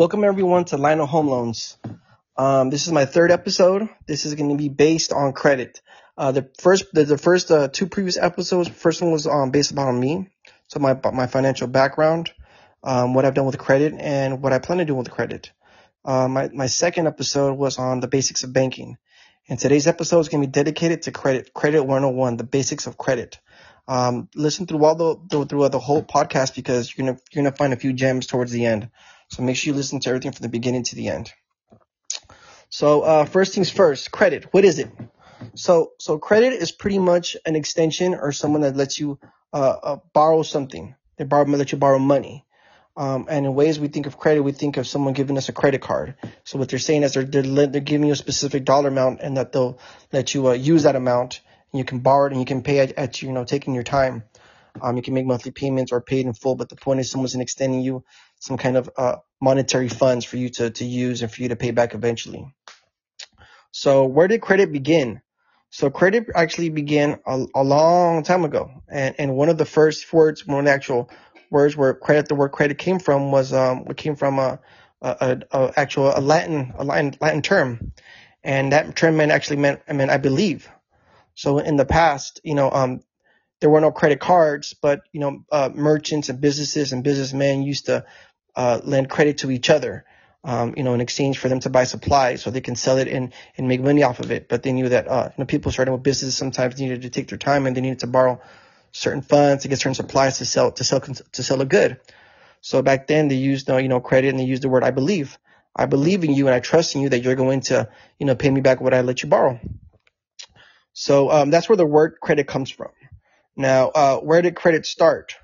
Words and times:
Welcome 0.00 0.24
everyone 0.24 0.64
to 0.64 0.78
Lionel 0.78 1.04
Home 1.04 1.28
Loans. 1.28 1.76
Um, 2.34 2.70
this 2.70 2.86
is 2.86 2.90
my 2.90 3.04
third 3.04 3.30
episode. 3.30 3.90
This 4.06 4.24
is 4.24 4.34
going 4.34 4.48
to 4.48 4.56
be 4.56 4.70
based 4.70 5.12
on 5.12 5.34
credit. 5.34 5.82
Uh, 6.16 6.32
the 6.32 6.48
first, 6.58 6.86
the, 6.94 7.04
the 7.04 7.18
first 7.18 7.50
uh, 7.50 7.68
two 7.68 7.86
previous 7.86 8.16
episodes, 8.16 8.70
first 8.70 9.02
one 9.02 9.12
was 9.12 9.26
um, 9.26 9.50
based 9.50 9.72
upon 9.72 10.00
me, 10.00 10.30
so 10.68 10.80
my 10.80 10.98
my 11.12 11.26
financial 11.26 11.66
background, 11.66 12.32
um, 12.82 13.12
what 13.12 13.26
I've 13.26 13.34
done 13.34 13.44
with 13.44 13.58
credit, 13.58 13.92
and 13.92 14.40
what 14.40 14.54
I 14.54 14.58
plan 14.58 14.78
to 14.78 14.86
do 14.86 14.94
with 14.94 15.10
credit. 15.10 15.52
Uh, 16.02 16.28
my 16.28 16.48
my 16.48 16.66
second 16.66 17.06
episode 17.06 17.58
was 17.58 17.78
on 17.78 18.00
the 18.00 18.08
basics 18.08 18.42
of 18.42 18.54
banking, 18.54 18.96
and 19.50 19.58
today's 19.58 19.86
episode 19.86 20.20
is 20.20 20.30
going 20.30 20.40
to 20.40 20.48
be 20.48 20.50
dedicated 20.50 21.02
to 21.02 21.12
credit, 21.12 21.52
credit 21.52 21.82
101, 21.82 22.38
the 22.38 22.44
basics 22.44 22.86
of 22.86 22.96
credit. 22.96 23.38
Um, 23.86 24.30
listen 24.34 24.66
through 24.66 24.82
all 24.82 24.94
the, 24.94 25.16
the 25.28 25.44
through 25.44 25.68
the 25.68 25.78
whole 25.78 26.02
podcast 26.02 26.54
because 26.54 26.96
you're 26.96 27.06
gonna 27.06 27.18
you're 27.30 27.44
gonna 27.44 27.54
find 27.54 27.74
a 27.74 27.76
few 27.76 27.92
gems 27.92 28.26
towards 28.26 28.50
the 28.50 28.64
end. 28.64 28.88
So 29.30 29.42
make 29.42 29.56
sure 29.56 29.72
you 29.72 29.76
listen 29.76 30.00
to 30.00 30.08
everything 30.08 30.32
from 30.32 30.42
the 30.42 30.48
beginning 30.48 30.84
to 30.84 30.96
the 30.96 31.08
end. 31.08 31.32
So 32.68 33.02
uh, 33.02 33.24
first 33.24 33.54
things 33.54 33.70
first, 33.70 34.10
credit. 34.10 34.52
What 34.52 34.64
is 34.64 34.78
it? 34.78 34.90
So 35.54 35.92
so 35.98 36.18
credit 36.18 36.52
is 36.52 36.72
pretty 36.72 36.98
much 36.98 37.36
an 37.46 37.56
extension 37.56 38.14
or 38.14 38.32
someone 38.32 38.62
that 38.62 38.76
lets 38.76 38.98
you 38.98 39.18
uh, 39.52 39.76
uh, 39.82 39.96
borrow 40.12 40.42
something. 40.42 40.94
They 41.16 41.24
borrow 41.24 41.44
let 41.44 41.72
you 41.72 41.78
borrow 41.78 41.98
money. 41.98 42.44
Um, 42.96 43.26
and 43.30 43.46
in 43.46 43.54
ways 43.54 43.78
we 43.78 43.88
think 43.88 44.06
of 44.06 44.18
credit, 44.18 44.42
we 44.42 44.52
think 44.52 44.76
of 44.76 44.86
someone 44.86 45.14
giving 45.14 45.38
us 45.38 45.48
a 45.48 45.52
credit 45.52 45.80
card. 45.80 46.16
So 46.44 46.58
what 46.58 46.68
they're 46.68 46.78
saying 46.78 47.02
is 47.02 47.14
they're 47.14 47.24
they're, 47.24 47.66
they're 47.66 47.80
giving 47.80 48.06
you 48.06 48.12
a 48.12 48.16
specific 48.16 48.64
dollar 48.64 48.88
amount, 48.88 49.20
and 49.20 49.36
that 49.36 49.52
they'll 49.52 49.78
let 50.12 50.34
you 50.34 50.48
uh, 50.48 50.52
use 50.52 50.82
that 50.82 50.96
amount, 50.96 51.40
and 51.72 51.78
you 51.78 51.84
can 51.84 52.00
borrow 52.00 52.26
it, 52.26 52.32
and 52.32 52.40
you 52.40 52.46
can 52.46 52.62
pay 52.62 52.80
at, 52.80 52.92
at 52.92 53.22
you 53.22 53.32
know 53.32 53.44
taking 53.44 53.74
your 53.74 53.84
time. 53.84 54.24
Um, 54.80 54.96
you 54.96 55.02
can 55.02 55.14
make 55.14 55.26
monthly 55.26 55.50
payments 55.50 55.92
or 55.92 56.00
paid 56.00 56.26
in 56.26 56.32
full, 56.32 56.54
but 56.54 56.68
the 56.68 56.76
point 56.76 57.00
is 57.00 57.10
someone's 57.10 57.34
extending 57.34 57.80
you 57.80 58.04
some 58.40 58.56
kind 58.56 58.76
of 58.76 58.90
uh, 58.96 59.16
monetary 59.40 59.88
funds 59.88 60.24
for 60.24 60.36
you 60.36 60.48
to, 60.48 60.70
to 60.70 60.84
use 60.84 61.22
and 61.22 61.30
for 61.30 61.42
you 61.42 61.50
to 61.50 61.56
pay 61.56 61.70
back 61.70 61.94
eventually. 61.94 62.52
So 63.70 64.06
where 64.06 64.26
did 64.26 64.40
credit 64.40 64.72
begin? 64.72 65.20
So 65.68 65.90
credit 65.90 66.26
actually 66.34 66.70
began 66.70 67.20
a, 67.26 67.46
a 67.54 67.62
long 67.62 68.24
time 68.24 68.44
ago. 68.44 68.82
And, 68.88 69.14
and 69.18 69.36
one 69.36 69.50
of 69.50 69.58
the 69.58 69.64
first 69.64 70.12
words, 70.12 70.44
one 70.46 70.60
of 70.60 70.64
the 70.64 70.72
actual 70.72 71.10
words 71.50 71.76
where 71.76 71.94
credit, 71.94 72.28
the 72.28 72.34
word 72.34 72.50
credit 72.50 72.78
came 72.78 72.98
from 72.98 73.30
was, 73.30 73.52
um, 73.52 73.84
what 73.84 73.96
came 73.96 74.16
from 74.16 74.38
a, 74.38 74.58
a, 75.00 75.42
a, 75.52 75.58
a 75.58 75.72
actual, 75.76 76.12
a 76.16 76.20
Latin, 76.20 76.72
a 76.76 76.84
Latin, 76.84 77.14
Latin 77.20 77.42
term. 77.42 77.92
And 78.42 78.72
that 78.72 78.96
term 78.96 79.16
meant 79.18 79.32
actually 79.32 79.58
meant, 79.58 79.82
I 79.86 79.92
mean, 79.92 80.10
I 80.10 80.16
believe. 80.16 80.68
So 81.34 81.58
in 81.58 81.76
the 81.76 81.84
past, 81.84 82.40
you 82.42 82.54
know, 82.54 82.70
um, 82.70 83.02
there 83.60 83.70
were 83.70 83.80
no 83.80 83.92
credit 83.92 84.20
cards, 84.20 84.74
but 84.74 85.02
you 85.12 85.20
know, 85.20 85.44
uh, 85.52 85.70
merchants 85.72 86.30
and 86.30 86.40
businesses 86.40 86.92
and 86.92 87.04
businessmen 87.04 87.62
used 87.62 87.86
to 87.86 88.04
uh, 88.60 88.78
lend 88.84 89.08
credit 89.08 89.38
to 89.38 89.50
each 89.50 89.70
other, 89.70 90.04
um, 90.44 90.74
you 90.76 90.82
know, 90.82 90.92
in 90.92 91.00
exchange 91.00 91.38
for 91.38 91.48
them 91.48 91.60
to 91.60 91.70
buy 91.70 91.84
supplies 91.84 92.42
so 92.42 92.50
they 92.50 92.60
can 92.60 92.76
sell 92.76 92.98
it 92.98 93.08
and, 93.08 93.32
and 93.56 93.68
make 93.68 93.80
money 93.80 94.02
off 94.02 94.20
of 94.20 94.30
it. 94.30 94.48
But 94.50 94.62
they 94.62 94.72
knew 94.72 94.90
that, 94.90 95.08
uh, 95.08 95.30
you 95.30 95.42
know, 95.42 95.46
people 95.46 95.72
starting 95.72 95.94
with 95.94 96.02
businesses 96.02 96.36
sometimes 96.36 96.78
needed 96.78 97.00
to 97.02 97.10
take 97.10 97.28
their 97.28 97.38
time 97.38 97.66
and 97.66 97.74
they 97.74 97.80
needed 97.80 98.00
to 98.00 98.06
borrow 98.06 98.38
certain 98.92 99.22
funds 99.22 99.62
to 99.62 99.68
get 99.68 99.78
certain 99.78 99.94
supplies 99.94 100.38
to 100.38 100.44
sell, 100.44 100.72
to 100.72 100.84
sell, 100.84 101.00
to 101.00 101.42
sell 101.42 101.62
a 101.62 101.64
good. 101.64 102.00
So 102.60 102.82
back 102.82 103.06
then 103.06 103.28
they 103.28 103.36
used, 103.36 103.70
uh, 103.70 103.78
you 103.78 103.88
know, 103.88 104.00
credit 104.00 104.28
and 104.28 104.38
they 104.38 104.44
used 104.44 104.62
the 104.62 104.68
word 104.68 104.84
I 104.84 104.90
believe. 104.90 105.38
I 105.74 105.86
believe 105.86 106.22
in 106.22 106.34
you 106.34 106.46
and 106.46 106.54
I 106.54 106.60
trust 106.60 106.94
in 106.94 107.00
you 107.00 107.08
that 107.10 107.20
you're 107.22 107.36
going 107.36 107.62
to, 107.72 107.88
you 108.18 108.26
know, 108.26 108.34
pay 108.34 108.50
me 108.50 108.60
back 108.60 108.82
what 108.82 108.92
I 108.92 109.00
let 109.00 109.22
you 109.22 109.30
borrow. 109.30 109.58
So, 110.92 111.30
um, 111.30 111.50
that's 111.50 111.68
where 111.70 111.76
the 111.76 111.86
word 111.86 112.16
credit 112.20 112.46
comes 112.46 112.70
from. 112.70 112.90
Now, 113.56 113.88
uh, 113.88 114.18
where 114.18 114.42
did 114.42 114.54
credit 114.54 114.84
start? 114.84 115.36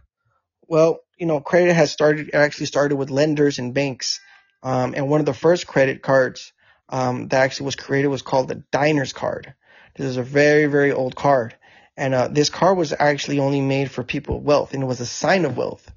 Well, 0.68 1.00
you 1.16 1.26
know, 1.26 1.40
credit 1.40 1.74
has 1.74 1.90
started, 1.90 2.34
actually 2.34 2.66
started 2.66 2.96
with 2.96 3.10
lenders 3.10 3.58
and 3.58 3.74
banks. 3.74 4.20
Um, 4.62 4.94
and 4.96 5.08
one 5.08 5.20
of 5.20 5.26
the 5.26 5.34
first 5.34 5.66
credit 5.66 6.02
cards, 6.02 6.52
um, 6.88 7.28
that 7.28 7.42
actually 7.42 7.66
was 7.66 7.76
created 7.76 8.08
was 8.08 8.22
called 8.22 8.48
the 8.48 8.62
Diners 8.70 9.12
card. 9.12 9.54
This 9.96 10.06
is 10.06 10.16
a 10.16 10.22
very, 10.22 10.66
very 10.66 10.92
old 10.92 11.16
card. 11.16 11.56
And, 11.96 12.14
uh, 12.14 12.28
this 12.28 12.50
card 12.50 12.76
was 12.76 12.92
actually 12.98 13.40
only 13.40 13.60
made 13.60 13.90
for 13.90 14.02
people 14.04 14.36
of 14.36 14.42
wealth 14.42 14.74
and 14.74 14.82
it 14.82 14.86
was 14.86 15.00
a 15.00 15.06
sign 15.06 15.44
of 15.44 15.56
wealth. 15.56 15.90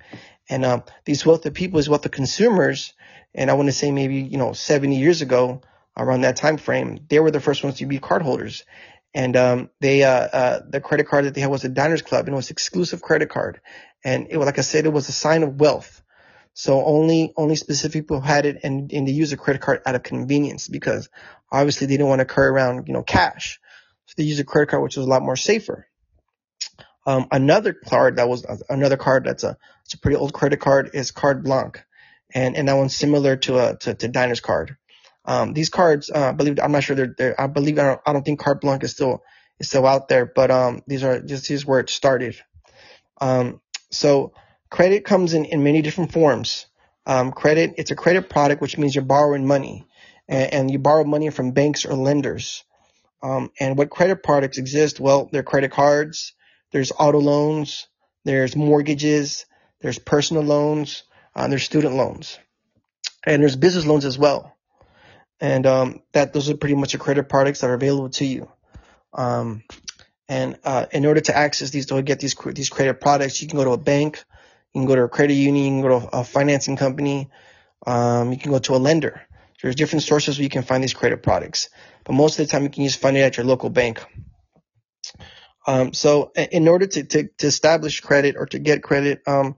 And, 0.50 0.66
um, 0.66 0.84
these 1.06 1.26
wealthy 1.26 1.50
people 1.50 1.80
is 1.80 1.90
what 1.90 2.02
the 2.02 2.10
consumers, 2.10 2.94
and 3.36 3.52
I 3.52 3.54
want 3.54 3.68
to 3.68 3.74
say 3.74 3.92
maybe, 3.92 4.16
you 4.16 4.38
know, 4.38 4.54
70 4.54 4.96
years 4.98 5.22
ago, 5.22 5.62
around 5.98 6.22
that 6.22 6.38
time 6.38 6.58
frame, 6.58 7.00
they 7.10 7.20
were 7.20 7.32
the 7.32 7.42
first 7.42 7.64
ones 7.64 7.78
to 7.78 7.86
be 7.86 8.00
card 8.00 8.22
holders. 8.22 8.64
And 9.14 9.36
um, 9.36 9.70
they 9.80 10.03
uh, 10.03 10.09
uh, 10.12 10.59
the 10.70 10.81
credit 10.81 11.08
card 11.08 11.25
that 11.25 11.34
they 11.34 11.42
had 11.42 11.50
was 11.50 11.64
a 11.64 11.70
Diners 11.70 12.02
Club, 12.02 12.25
and 12.25 12.34
it 12.34 12.36
was 12.36 12.52
exclusive 12.52 13.02
credit 13.02 13.30
card. 13.30 13.59
And 14.03 14.28
it 14.30 14.38
was 14.38 14.46
like 14.46 14.59
I 14.59 14.62
said, 14.62 14.86
it 14.86 14.94
was 14.94 15.09
a 15.09 15.14
sign 15.14 15.44
of 15.44 15.59
wealth. 15.59 16.02
So 16.53 16.84
only 16.84 17.34
only 17.38 17.56
specific 17.56 18.03
people 18.03 18.22
had 18.22 18.46
it, 18.46 18.59
and, 18.64 18.92
and 18.92 19.08
they 19.08 19.12
used 19.12 19.34
a 19.34 19.38
credit 19.38 19.62
card 19.62 19.81
out 19.86 19.96
of 19.96 20.03
convenience 20.03 20.68
because 20.68 21.09
obviously 21.52 21.88
they 21.88 21.94
didn't 21.94 22.09
want 22.09 22.19
to 22.19 22.25
carry 22.25 22.50
around 22.50 22.88
you 22.88 22.94
know 22.94 23.03
cash. 23.03 23.59
So 24.08 24.16
they 24.18 24.24
used 24.24 24.42
a 24.42 24.44
credit 24.44 24.69
card, 24.69 24.84
which 24.84 24.98
was 24.98 25.06
a 25.06 25.09
lot 25.09 25.22
more 25.24 25.36
safer. 25.36 25.88
Um, 27.06 27.28
another 27.31 27.74
card 27.74 28.18
that 28.18 28.30
was 28.30 28.46
another 28.69 28.98
card 28.98 29.24
that's 29.25 29.44
a 29.44 29.58
it's 29.86 29.94
a 29.94 30.00
pretty 30.00 30.18
old 30.18 30.34
credit 30.34 30.59
card 30.59 30.92
is 30.94 31.12
Carte 31.12 31.44
Blanche, 31.44 31.78
and 32.34 32.56
and 32.56 32.68
that 32.68 32.75
one's 32.75 32.96
similar 32.96 33.38
to 33.38 33.58
a 33.59 33.78
to, 33.78 33.94
to 33.96 34.08
Diners 34.08 34.42
card. 34.42 34.78
Um, 35.30 35.54
these 35.54 35.70
cards, 35.70 36.10
uh, 36.10 36.30
I 36.30 36.32
believe, 36.32 36.60
I'm 36.60 36.72
not 36.72 36.84
sure 36.84 36.96
they're, 36.96 37.40
I 37.40 37.46
believe, 37.46 37.78
I 37.78 37.84
don't, 37.84 38.02
I 38.04 38.14
don't 38.14 38.26
think 38.26 38.40
Carte 38.40 38.62
Blanche 38.62 38.84
is 38.84 38.94
still, 38.94 39.22
is 39.60 39.68
still 39.68 39.86
out 39.86 40.08
there, 40.08 40.26
but, 40.26 40.50
um, 40.50 40.82
these 40.88 41.04
are 41.04 41.22
just, 41.22 41.52
is 41.52 41.64
where 41.64 41.80
it 41.80 41.92
started. 41.92 42.36
Um, 43.22 43.62
so 43.92 44.34
credit 44.72 45.06
comes 45.06 45.36
in, 45.36 45.46
in 45.46 45.64
many 45.64 45.84
different 45.84 46.14
forms. 46.14 46.66
Um, 47.06 47.32
credit, 47.32 47.76
it's 47.78 47.92
a 47.92 47.96
credit 47.96 48.28
product, 48.28 48.60
which 48.60 48.80
means 48.80 48.96
you're 48.96 49.04
borrowing 49.04 49.46
money 49.46 49.86
and, 50.28 50.52
and 50.52 50.72
you 50.72 50.80
borrow 50.80 51.04
money 51.04 51.30
from 51.30 51.52
banks 51.52 51.86
or 51.86 51.94
lenders. 51.94 52.64
Um, 53.22 53.52
and 53.60 53.78
what 53.78 53.92
credit 53.92 54.24
products 54.24 54.58
exist? 54.58 55.00
Well, 55.00 55.30
they're 55.32 55.44
credit 55.44 55.70
cards, 55.70 56.34
there's 56.72 56.92
auto 56.98 57.20
loans, 57.20 57.88
there's 58.26 58.56
mortgages, 58.56 59.46
there's 59.80 60.00
personal 60.00 60.42
loans, 60.42 61.04
uh, 61.36 61.48
there's 61.50 61.62
student 61.62 61.94
loans, 61.94 62.40
and 63.28 63.44
there's 63.44 63.56
business 63.56 63.86
loans 63.86 64.06
as 64.06 64.18
well 64.18 64.56
and 65.42 65.66
um, 65.66 66.02
that 66.14 66.34
those 66.34 66.50
are 66.50 66.58
pretty 66.58 66.76
much 66.76 66.92
the 66.92 66.98
credit 66.98 67.30
products 67.30 67.62
that 67.62 67.70
are 67.70 67.76
available 67.76 68.10
to 68.10 68.26
you. 68.26 68.50
Um, 69.14 69.64
and 70.28 70.60
uh, 70.64 70.86
in 70.92 71.06
order 71.06 71.22
to 71.22 71.36
access 71.36 71.72
these, 71.72 71.88
to 71.88 72.02
get 72.02 72.20
these 72.20 72.36
these 72.54 72.70
credit 72.70 73.02
products, 73.02 73.42
you 73.42 73.48
can 73.48 73.58
go 73.58 73.64
to 73.64 73.72
a 73.72 73.78
bank, 73.78 74.24
you 74.74 74.82
can 74.82 74.88
go 74.88 74.96
to 74.96 75.04
a 75.04 75.10
credit 75.10 75.34
union, 75.34 75.66
you 75.66 75.82
can 75.82 75.90
go 75.90 76.00
to 76.00 76.18
a 76.18 76.24
financing 76.24 76.76
company, 76.76 77.30
um, 77.88 78.32
you 78.32 78.38
can 78.38 78.52
go 78.52 78.60
to 78.60 78.76
a 78.76 78.78
lender. 78.78 79.22
There's 79.62 79.76
different 79.76 80.04
sources 80.04 80.38
where 80.38 80.44
you 80.44 80.50
can 80.50 80.64
find 80.64 80.84
these 80.84 80.94
credit 80.94 81.24
products, 81.24 81.70
but 82.04 82.14
most 82.14 82.40
of 82.40 82.46
the 82.46 82.52
time 82.52 82.64
you 82.64 82.70
can 82.70 82.86
just 82.86 83.00
find 83.00 83.18
it 83.18 83.22
at 83.22 83.38
your 83.38 83.46
local 83.46 83.70
bank. 83.70 84.06
Um, 85.68 85.94
so 85.94 86.32
in 86.36 86.68
order 86.68 86.88
to, 86.88 87.04
to, 87.04 87.28
to, 87.38 87.48
establish 87.48 88.00
credit 88.00 88.36
or 88.38 88.46
to 88.48 88.60
get 88.60 88.82
credit, 88.82 89.22
um, 89.28 89.56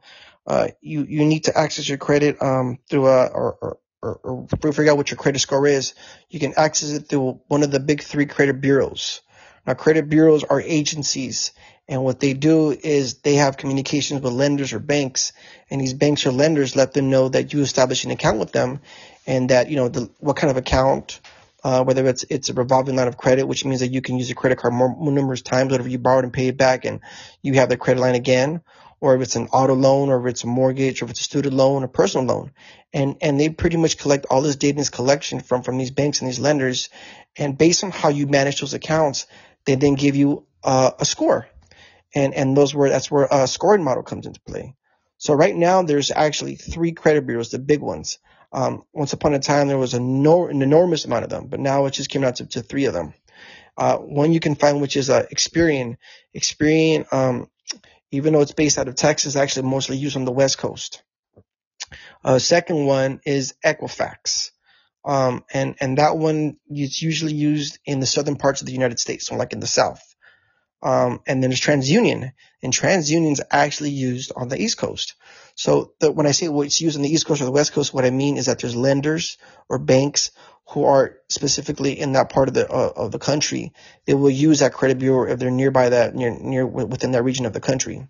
uh, 0.48 0.70
you, 0.82 1.06
you 1.08 1.26
need 1.26 1.46
to 1.46 1.58
access 1.58 1.88
your 1.88 2.00
credit, 2.00 2.42
um, 2.42 2.80
through 2.90 3.08
a, 3.08 3.28
or, 3.28 3.58
or, 3.62 3.78
or, 4.02 4.20
or 4.24 4.48
figure 4.72 4.92
out 4.92 4.98
what 4.98 5.12
your 5.12 5.18
credit 5.18 5.40
score 5.40 5.68
is, 5.68 5.94
you 6.30 6.40
can 6.40 6.54
access 6.58 6.92
it 6.92 7.08
through 7.08 7.40
one 7.48 7.64
of 7.64 7.72
the 7.72 7.80
big 7.80 8.02
three 8.02 8.26
credit 8.26 8.62
bureaus. 8.62 9.22
Now, 9.66 9.76
credit 9.76 10.10
bureaus 10.10 10.44
are 10.44 10.60
agencies, 10.60 11.52
and 11.88 12.04
what 12.04 12.20
they 12.20 12.34
do 12.34 12.72
is 12.72 13.20
they 13.20 13.36
have 13.36 13.58
communications 13.58 14.22
with 14.22 14.34
lenders 14.34 14.74
or 14.74 14.80
banks, 14.80 15.34
and 15.70 15.80
these 15.80 15.94
banks 15.94 16.26
or 16.26 16.32
lenders 16.32 16.76
let 16.76 16.94
them 16.94 17.10
know 17.10 17.30
that 17.30 17.54
you 17.54 17.62
establish 17.62 18.04
an 18.04 18.12
account 18.12 18.40
with 18.40 18.52
them, 18.52 18.80
and 19.28 19.50
that 19.50 19.70
you 19.70 19.76
know 19.76 19.88
the, 19.88 20.10
what 20.20 20.36
kind 20.36 20.50
of 20.50 20.58
account, 20.58 21.20
uh, 21.64 21.84
whether 21.84 22.08
it's 22.08 22.26
it's 22.30 22.50
a 22.50 22.54
revolving 22.54 22.96
line 22.96 23.08
of 23.08 23.18
credit, 23.18 23.48
which 23.48 23.64
means 23.64 23.82
that 23.82 23.90
you 23.92 24.02
can 24.02 24.18
use 24.18 24.32
a 24.32 24.36
credit 24.36 24.58
card 24.58 24.74
more, 24.74 24.96
more 24.96 25.12
numerous 25.12 25.44
times, 25.44 25.72
whatever 25.72 25.90
you 25.90 26.00
borrowed 26.00 26.24
and 26.24 26.34
pay 26.34 26.48
it 26.48 26.58
back, 26.58 26.86
and 26.86 27.02
you 27.44 27.54
have 27.54 27.70
the 27.70 27.78
credit 27.78 28.02
line 28.02 28.16
again, 28.16 28.62
or 29.02 29.16
if 29.16 29.22
it's 29.22 29.36
an 29.36 29.48
auto 29.48 29.74
loan, 29.74 30.10
or 30.10 30.22
if 30.22 30.32
it's 30.32 30.44
a 30.44 30.48
mortgage, 30.48 31.02
or 31.02 31.06
if 31.06 31.12
it's 31.12 31.22
a 31.22 31.24
student 31.24 31.56
loan, 31.56 31.84
or 31.84 31.88
personal 31.88 32.26
loan. 32.26 32.52
And, 32.94 33.18
and 33.20 33.40
they 33.40 33.50
pretty 33.50 33.78
much 33.78 33.98
collect 33.98 34.28
all 34.30 34.42
this 34.42 34.56
data 34.56 34.72
in 34.72 34.78
this 34.78 34.90
collection 34.90 35.42
from, 35.42 35.64
from 35.64 35.78
these 35.78 35.92
banks 35.92 36.22
and 36.22 36.30
these 36.30 36.40
lenders. 36.40 36.90
And 37.36 37.58
based 37.58 37.84
on 37.84 37.92
how 37.92 38.10
you 38.10 38.28
manage 38.28 38.62
those 38.62 38.76
accounts, 38.76 39.26
they 39.66 39.76
then 39.76 39.96
give 39.96 40.16
you 40.16 40.46
uh, 40.64 40.92
a 41.00 41.06
score. 41.06 41.48
And, 42.14 42.34
and 42.36 42.56
those 42.56 42.76
were, 42.76 42.90
that's 42.90 43.10
where 43.10 43.28
a 43.32 43.48
scoring 43.48 43.84
model 43.84 44.04
comes 44.04 44.28
into 44.28 44.42
play. 44.42 44.76
So 45.18 45.34
right 45.34 45.56
now, 45.56 45.82
there's 45.82 46.12
actually 46.12 46.56
three 46.56 46.92
credit 46.92 47.26
bureaus, 47.26 47.50
the 47.50 47.60
big 47.60 47.82
ones. 47.82 48.20
Um, 48.54 48.84
once 48.92 49.14
upon 49.14 49.34
a 49.34 49.40
time, 49.40 49.68
there 49.68 49.78
was 49.78 49.94
no, 49.94 50.48
an 50.48 50.62
enormous 50.62 51.06
amount 51.06 51.24
of 51.24 51.30
them, 51.30 51.48
but 51.48 51.60
now 51.60 51.86
it 51.86 51.92
just 51.92 52.10
came 52.10 52.24
out 52.24 52.36
to, 52.38 52.46
to 52.48 52.62
three 52.62 52.86
of 52.86 52.94
them. 52.94 53.14
Uh, 53.78 53.98
one 53.98 54.34
you 54.34 54.40
can 54.40 54.56
find, 54.56 54.82
which 54.82 54.98
is 54.98 55.10
uh, 55.10 55.26
Experian. 55.34 55.98
Experian 56.36 57.12
um, 57.14 57.50
even 58.12 58.34
though 58.34 58.42
it's 58.42 58.54
based 58.54 58.78
out 58.78 58.88
of 58.88 58.96
Texas, 58.96 59.36
actually 59.36 59.68
mostly 59.68 59.98
used 59.98 60.18
on 60.18 60.26
the 60.26 60.32
West 60.32 60.58
Coast. 60.58 61.04
Uh, 62.24 62.40
second 62.40 62.86
one 62.86 63.22
is 63.26 63.54
Equifax. 63.66 64.52
Um, 65.04 65.44
and, 65.52 65.76
and 65.82 65.98
that 65.98 66.18
one 66.18 66.58
is 66.70 67.02
usually 67.02 67.34
used 67.34 67.80
in 67.86 68.00
the 68.00 68.06
southern 68.06 68.36
parts 68.36 68.62
of 68.62 68.68
the 68.68 68.74
United 68.74 69.00
States, 69.00 69.26
so 69.26 69.36
like 69.36 69.54
in 69.54 69.60
the 69.60 69.68
South. 69.68 70.11
Um, 70.84 71.22
and 71.28 71.42
then 71.42 71.52
there's 71.52 71.62
TransUnion, 71.62 72.32
and 72.64 72.74
TransUnion's 72.74 73.42
actually 73.52 73.92
used 73.92 74.32
on 74.36 74.48
the 74.48 74.60
East 74.60 74.78
Coast. 74.78 75.14
So 75.56 75.94
the, 76.00 76.12
when 76.12 76.26
I 76.26 76.32
say 76.32 76.48
what's 76.48 76.82
used 76.82 76.96
on 76.96 77.04
the 77.04 77.14
East 77.14 77.28
Coast 77.28 77.42
or 77.42 77.46
the 77.46 77.52
West 77.52 77.74
Coast, 77.74 77.94
what 77.94 78.06
I 78.06 78.10
mean 78.10 78.38
is 78.38 78.48
that 78.48 78.60
there's 78.60 78.76
lenders 78.76 79.38
or 79.70 79.78
banks 79.78 80.32
who 80.70 80.86
are 80.86 81.18
specifically 81.28 82.00
in 82.00 82.14
that 82.14 82.30
part 82.30 82.48
of 82.48 82.54
the 82.54 82.70
uh, 82.70 82.94
of 82.96 83.12
the 83.12 83.20
country. 83.20 83.74
They 84.06 84.14
will 84.14 84.30
use 84.30 84.60
that 84.60 84.74
credit 84.74 85.00
bureau 85.00 85.32
if 85.32 85.38
they're 85.38 85.52
nearby 85.52 85.90
that 85.90 86.16
near 86.16 86.32
near 86.32 86.66
within 86.66 87.12
that 87.12 87.24
region 87.24 87.46
of 87.46 87.54
the 87.54 87.60
country. 87.60 88.08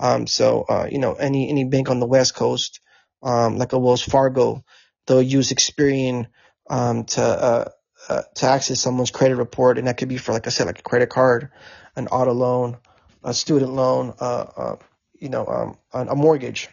Um, 0.00 0.26
so 0.26 0.62
uh, 0.68 0.88
you 0.90 0.98
know 0.98 1.14
any 1.14 1.48
any 1.48 1.64
bank 1.64 1.90
on 1.90 2.00
the 2.00 2.06
West 2.06 2.34
Coast, 2.34 2.80
um, 3.22 3.56
like 3.58 3.72
a 3.72 3.78
Wells 3.78 4.02
Fargo, 4.02 4.64
they'll 5.06 5.22
use 5.22 5.52
Experian 5.52 6.26
um, 6.68 7.04
to 7.04 7.22
uh, 7.22 7.68
uh, 8.08 8.22
to 8.36 8.46
access 8.46 8.80
someone's 8.80 9.10
credit 9.10 9.36
report, 9.36 9.78
and 9.78 9.86
that 9.86 9.96
could 9.96 10.08
be 10.08 10.16
for 10.16 10.32
like 10.32 10.46
I 10.46 10.50
said, 10.50 10.66
like 10.66 10.78
a 10.78 10.82
credit 10.82 11.10
card, 11.10 11.50
an 11.96 12.08
auto 12.08 12.32
loan, 12.32 12.78
a 13.22 13.34
student 13.34 13.72
loan, 13.72 14.14
uh, 14.20 14.46
uh, 14.56 14.76
you 15.18 15.28
know, 15.28 15.46
um, 15.46 16.08
a 16.08 16.14
mortgage, 16.14 16.68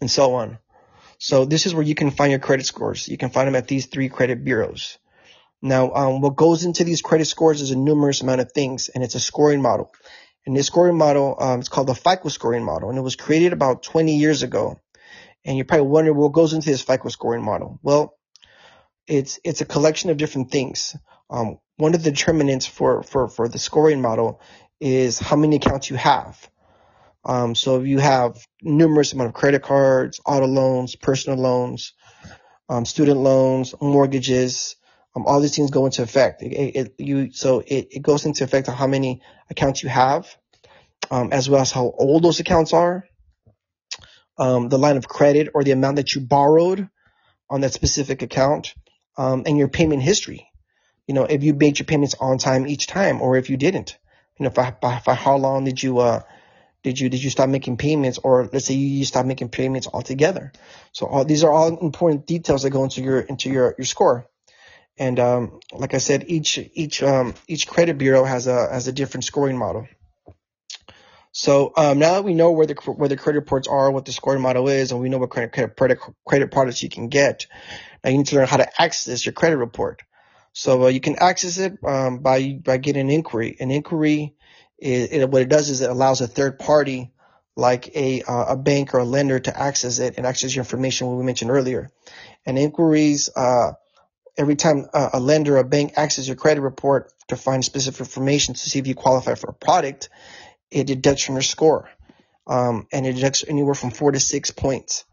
and 0.00 0.10
so 0.10 0.34
on. 0.34 0.58
So 1.18 1.44
this 1.44 1.66
is 1.66 1.74
where 1.74 1.84
you 1.84 1.94
can 1.94 2.10
find 2.10 2.32
your 2.32 2.40
credit 2.40 2.66
scores. 2.66 3.06
You 3.06 3.16
can 3.16 3.30
find 3.30 3.46
them 3.46 3.54
at 3.54 3.68
these 3.68 3.86
three 3.86 4.08
credit 4.08 4.44
bureaus. 4.44 4.98
Now, 5.62 5.92
um, 5.92 6.20
what 6.20 6.34
goes 6.34 6.64
into 6.64 6.82
these 6.82 7.02
credit 7.02 7.26
scores 7.26 7.60
is 7.60 7.70
a 7.70 7.76
numerous 7.76 8.20
amount 8.20 8.40
of 8.40 8.50
things, 8.50 8.88
and 8.88 9.04
it's 9.04 9.14
a 9.14 9.20
scoring 9.20 9.62
model. 9.62 9.92
And 10.44 10.56
this 10.56 10.66
scoring 10.66 10.98
model, 10.98 11.36
um, 11.38 11.60
it's 11.60 11.68
called 11.68 11.86
the 11.86 11.94
FICO 11.94 12.28
scoring 12.28 12.64
model, 12.64 12.88
and 12.88 12.98
it 12.98 13.02
was 13.02 13.14
created 13.14 13.52
about 13.52 13.84
20 13.84 14.16
years 14.16 14.42
ago. 14.42 14.80
And 15.44 15.56
you're 15.56 15.64
probably 15.64 15.86
wondering 15.86 16.16
what 16.16 16.32
goes 16.32 16.52
into 16.52 16.70
this 16.70 16.82
FICO 16.82 17.08
scoring 17.08 17.44
model. 17.44 17.78
Well, 17.82 18.16
it's 19.06 19.40
it's 19.44 19.60
a 19.60 19.66
collection 19.66 20.10
of 20.10 20.16
different 20.16 20.50
things. 20.50 20.96
Um, 21.30 21.58
one 21.76 21.94
of 21.94 22.02
the 22.02 22.10
determinants 22.10 22.66
for, 22.66 23.02
for, 23.02 23.28
for 23.28 23.48
the 23.48 23.58
scoring 23.58 24.00
model 24.00 24.40
is 24.80 25.18
how 25.18 25.36
many 25.36 25.56
accounts 25.56 25.90
you 25.90 25.96
have. 25.96 26.48
Um, 27.24 27.54
so 27.54 27.80
if 27.80 27.86
you 27.86 27.98
have 27.98 28.46
numerous 28.60 29.12
amount 29.12 29.28
of 29.28 29.34
credit 29.34 29.62
cards, 29.62 30.20
auto 30.26 30.46
loans, 30.46 30.94
personal 30.96 31.38
loans, 31.38 31.94
um, 32.68 32.84
student 32.84 33.18
loans, 33.18 33.74
mortgages, 33.80 34.76
um, 35.14 35.24
all 35.26 35.40
these 35.40 35.56
things 35.56 35.70
go 35.70 35.86
into 35.86 36.02
effect. 36.02 36.42
It, 36.42 36.52
it, 36.52 36.94
you, 36.98 37.32
so 37.32 37.60
it, 37.60 37.88
it 37.90 38.02
goes 38.02 38.26
into 38.26 38.44
effect 38.44 38.68
on 38.68 38.76
how 38.76 38.86
many 38.86 39.22
accounts 39.50 39.82
you 39.82 39.88
have, 39.88 40.28
um, 41.10 41.32
as 41.32 41.48
well 41.48 41.62
as 41.62 41.70
how 41.70 41.92
old 41.96 42.24
those 42.24 42.40
accounts 42.40 42.72
are, 42.72 43.04
um, 44.38 44.68
the 44.68 44.78
line 44.78 44.96
of 44.96 45.06
credit 45.08 45.48
or 45.54 45.64
the 45.64 45.72
amount 45.72 45.96
that 45.96 46.14
you 46.14 46.20
borrowed 46.20 46.88
on 47.48 47.60
that 47.60 47.72
specific 47.72 48.22
account, 48.22 48.74
um, 49.16 49.42
and 49.46 49.58
your 49.58 49.68
payment 49.68 50.02
history. 50.02 50.48
You 51.06 51.14
know, 51.14 51.24
if 51.24 51.42
you 51.42 51.54
made 51.54 51.78
your 51.78 51.86
payments 51.86 52.14
on 52.20 52.38
time 52.38 52.66
each 52.66 52.86
time, 52.86 53.20
or 53.20 53.36
if 53.36 53.50
you 53.50 53.56
didn't. 53.56 53.98
You 54.38 54.44
know, 54.44 54.50
for, 54.50 54.76
for 55.04 55.14
how 55.14 55.36
long 55.36 55.64
did 55.64 55.82
you 55.82 55.98
uh, 55.98 56.22
did 56.82 56.98
you 56.98 57.08
did 57.08 57.22
you 57.22 57.30
stop 57.30 57.48
making 57.48 57.76
payments, 57.76 58.18
or 58.22 58.48
let's 58.52 58.66
say 58.66 58.74
you 58.74 59.04
stop 59.04 59.26
making 59.26 59.50
payments 59.50 59.86
altogether? 59.86 60.52
So 60.92 61.06
all 61.06 61.24
these 61.24 61.44
are 61.44 61.52
all 61.52 61.78
important 61.78 62.26
details 62.26 62.62
that 62.62 62.70
go 62.70 62.84
into 62.84 63.02
your 63.02 63.20
into 63.20 63.50
your 63.50 63.74
your 63.78 63.84
score. 63.84 64.26
And 64.98 65.18
um, 65.18 65.60
like 65.72 65.94
I 65.94 65.98
said, 65.98 66.24
each 66.26 66.58
each 66.74 67.02
um, 67.02 67.34
each 67.48 67.66
credit 67.66 67.98
bureau 67.98 68.24
has 68.24 68.46
a 68.46 68.68
has 68.72 68.88
a 68.88 68.92
different 68.92 69.24
scoring 69.24 69.58
model. 69.58 69.86
So 71.32 71.72
um, 71.76 71.98
now 71.98 72.12
that 72.14 72.24
we 72.24 72.34
know 72.34 72.52
where 72.52 72.66
the 72.66 72.74
where 72.74 73.08
the 73.08 73.16
credit 73.16 73.38
reports 73.38 73.66
are, 73.66 73.90
what 73.90 74.04
the 74.04 74.12
scoring 74.12 74.42
model 74.42 74.68
is, 74.68 74.92
and 74.92 75.00
we 75.00 75.08
know 75.08 75.18
what 75.18 75.30
credit 75.30 75.76
credit 75.76 75.98
credit 76.26 76.52
products 76.52 76.82
you 76.82 76.90
can 76.90 77.08
get, 77.08 77.46
now 78.04 78.10
you 78.10 78.18
need 78.18 78.26
to 78.26 78.36
learn 78.36 78.46
how 78.46 78.58
to 78.58 78.80
access 78.80 79.24
your 79.24 79.32
credit 79.32 79.56
report. 79.56 80.02
So 80.52 80.84
uh, 80.84 80.88
you 80.88 81.00
can 81.00 81.16
access 81.18 81.56
it 81.56 81.78
um, 81.84 82.18
by 82.18 82.60
by 82.62 82.76
getting 82.76 83.00
an 83.00 83.10
inquiry. 83.10 83.56
An 83.58 83.70
inquiry, 83.70 84.34
is, 84.78 85.08
it, 85.10 85.30
what 85.30 85.40
it 85.40 85.48
does 85.48 85.70
is 85.70 85.80
it 85.80 85.88
allows 85.88 86.20
a 86.20 86.26
third 86.26 86.58
party, 86.58 87.12
like 87.56 87.96
a 87.96 88.22
uh, 88.22 88.52
a 88.52 88.56
bank 88.56 88.92
or 88.92 88.98
a 88.98 89.04
lender, 89.04 89.40
to 89.40 89.58
access 89.58 90.00
it 90.00 90.18
and 90.18 90.26
access 90.26 90.54
your 90.54 90.64
information. 90.64 91.06
What 91.06 91.16
we 91.16 91.24
mentioned 91.24 91.50
earlier, 91.50 91.90
and 92.44 92.58
inquiries. 92.58 93.30
Uh, 93.34 93.72
every 94.36 94.56
time 94.56 94.86
a, 94.94 95.10
a 95.14 95.20
lender 95.20 95.56
or 95.56 95.58
a 95.58 95.64
bank 95.64 95.92
accesses 95.96 96.26
your 96.26 96.36
credit 96.36 96.62
report 96.62 97.12
to 97.28 97.36
find 97.36 97.62
specific 97.64 98.00
information 98.00 98.54
to 98.54 98.60
see 98.60 98.78
if 98.78 98.86
you 98.86 98.94
qualify 98.94 99.34
for 99.34 99.50
a 99.50 99.52
product, 99.52 100.08
it 100.72 100.86
deducts 100.86 101.24
from 101.24 101.36
your 101.36 101.42
score, 101.42 101.88
um, 102.46 102.86
and 102.92 103.06
it 103.06 103.14
deducts 103.14 103.44
anywhere 103.46 103.74
from 103.74 103.90
four 103.90 104.12
to 104.12 104.20
six 104.20 104.50
points. 104.50 105.04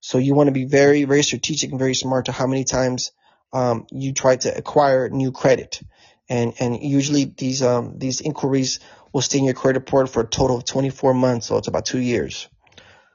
So 0.00 0.18
you 0.18 0.34
want 0.34 0.48
to 0.48 0.52
be 0.52 0.66
very, 0.66 1.04
very 1.04 1.22
strategic 1.22 1.70
and 1.70 1.78
very 1.78 1.94
smart 1.94 2.26
to 2.26 2.32
how 2.32 2.46
many 2.46 2.64
times 2.64 3.12
um, 3.52 3.86
you 3.90 4.12
try 4.12 4.36
to 4.36 4.54
acquire 4.54 5.08
new 5.08 5.32
credit. 5.32 5.80
And 6.28 6.54
and 6.58 6.82
usually 6.82 7.24
these 7.24 7.62
um 7.62 7.98
these 7.98 8.20
inquiries 8.20 8.80
will 9.12 9.20
stay 9.20 9.38
in 9.38 9.44
your 9.44 9.54
credit 9.54 9.80
report 9.80 10.10
for 10.10 10.22
a 10.22 10.26
total 10.26 10.56
of 10.56 10.64
24 10.64 11.14
months, 11.14 11.46
so 11.46 11.56
it's 11.56 11.68
about 11.68 11.84
two 11.84 12.00
years. 12.00 12.48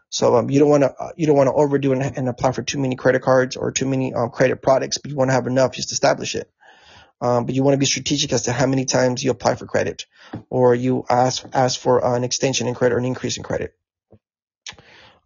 So 0.10 0.36
um, 0.38 0.50
you 0.50 0.60
don't 0.60 0.70
want 0.70 0.84
to 0.84 0.94
uh, 0.94 1.12
you 1.16 1.28
don't 1.28 1.36
want 1.36 1.48
to 1.48 1.54
overdo 1.54 1.92
and, 1.92 2.02
and, 2.02 2.30
apply 2.30 2.54
for 2.54 2.64
too 2.64 2.80
many 2.80 2.96
credit 2.96 3.22
cards 3.22 3.56
or 3.56 3.72
too 3.72 3.86
many 3.86 4.14
um, 4.14 4.30
credit 4.30 4.62
products, 4.62 4.98
but 4.98 5.12
you 5.12 5.18
want 5.18 5.30
to 5.30 5.34
have 5.34 5.48
enough 5.48 5.74
just 5.74 5.90
to 5.90 5.94
establish 5.94 6.36
it. 6.36 6.50
Um, 7.22 7.46
but 7.46 7.54
you 7.56 7.64
want 7.64 7.74
to 7.74 7.80
be 7.80 7.86
strategic 7.86 8.32
as 8.32 8.44
to 8.44 8.54
how 8.54 8.66
many 8.66 8.86
times 8.86 9.24
you 9.24 9.32
apply 9.32 9.56
for 9.56 9.66
credit, 9.66 10.06
or 10.50 10.74
you 10.74 11.06
ask 11.10 11.46
ask 11.54 11.80
for 11.80 12.04
an 12.16 12.24
extension 12.24 12.68
in 12.68 12.76
credit 12.76 12.96
or 12.96 12.98
an 12.98 13.06
increase 13.06 13.38
in 13.38 13.44
credit. 13.44 13.76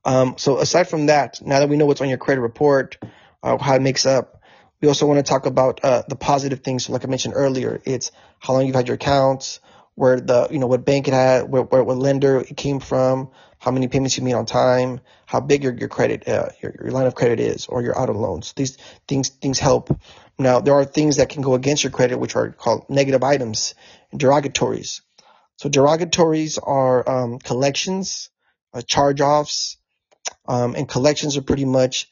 Um, 0.06 0.36
so 0.38 0.58
aside 0.58 0.90
from 0.90 1.06
that, 1.08 1.42
now 1.42 1.60
that 1.60 1.70
we 1.70 1.78
know 1.78 1.86
what's 1.86 2.02
on 2.02 2.10
your 2.10 2.18
credit 2.18 2.42
report, 2.42 2.98
uh, 3.42 3.58
how 3.58 3.76
it 3.76 3.82
makes 3.82 4.06
up, 4.06 4.42
we 4.82 4.88
also 4.88 5.06
want 5.06 5.18
to 5.18 5.30
talk 5.30 5.46
about 5.46 5.80
uh, 5.84 6.04
the 6.10 6.16
positive 6.16 6.60
things. 6.60 6.86
So 6.86 6.94
like 6.94 7.06
I 7.06 7.08
mentioned 7.08 7.36
earlier, 7.38 7.82
it's 7.86 8.12
how 8.40 8.54
long 8.54 8.66
you've 8.66 8.76
had 8.76 8.88
your 8.88 8.96
accounts, 8.96 9.62
where 9.96 10.20
the 10.20 10.48
you 10.52 10.60
know 10.60 10.68
what 10.68 10.84
bank 10.84 11.08
it 11.08 11.14
had, 11.14 11.50
where, 11.50 11.64
where 11.64 11.84
what 11.84 11.98
lender 11.98 12.40
it 12.40 12.58
came 12.58 12.80
from, 12.80 13.30
how 13.60 13.72
many 13.72 13.88
payments 13.88 14.18
you 14.18 14.24
made 14.24 14.34
on 14.34 14.46
time, 14.46 15.00
how 15.26 15.40
big 15.40 15.64
your 15.64 15.74
your 15.74 15.88
credit 15.88 16.28
uh, 16.28 16.50
your, 16.62 16.76
your 16.82 16.92
line 16.92 17.06
of 17.06 17.16
credit 17.16 17.40
is, 17.40 17.68
or 17.68 17.82
your 17.82 17.98
auto 18.00 18.14
loans. 18.14 18.54
These 18.54 18.78
things 19.08 19.30
things 19.30 19.60
help. 19.60 19.98
Now 20.40 20.60
there 20.60 20.74
are 20.74 20.86
things 20.86 21.18
that 21.18 21.30
can 21.30 21.42
go 21.42 21.54
against 21.54 21.84
your 21.84 21.92
credit, 21.92 22.20
which 22.20 22.36
are 22.36 22.52
called 22.52 22.90
negative 22.90 23.24
items, 23.24 23.76
and 24.12 24.20
derogatories. 24.20 25.02
So 25.58 25.70
derogatories 25.70 26.58
are 26.62 27.10
um, 27.10 27.40
collections, 27.40 28.30
uh, 28.74 28.82
charge-offs, 28.82 29.78
um, 30.48 30.76
and 30.76 30.90
collections 30.90 31.38
are 31.38 31.42
pretty 31.42 31.66
much 31.66 32.10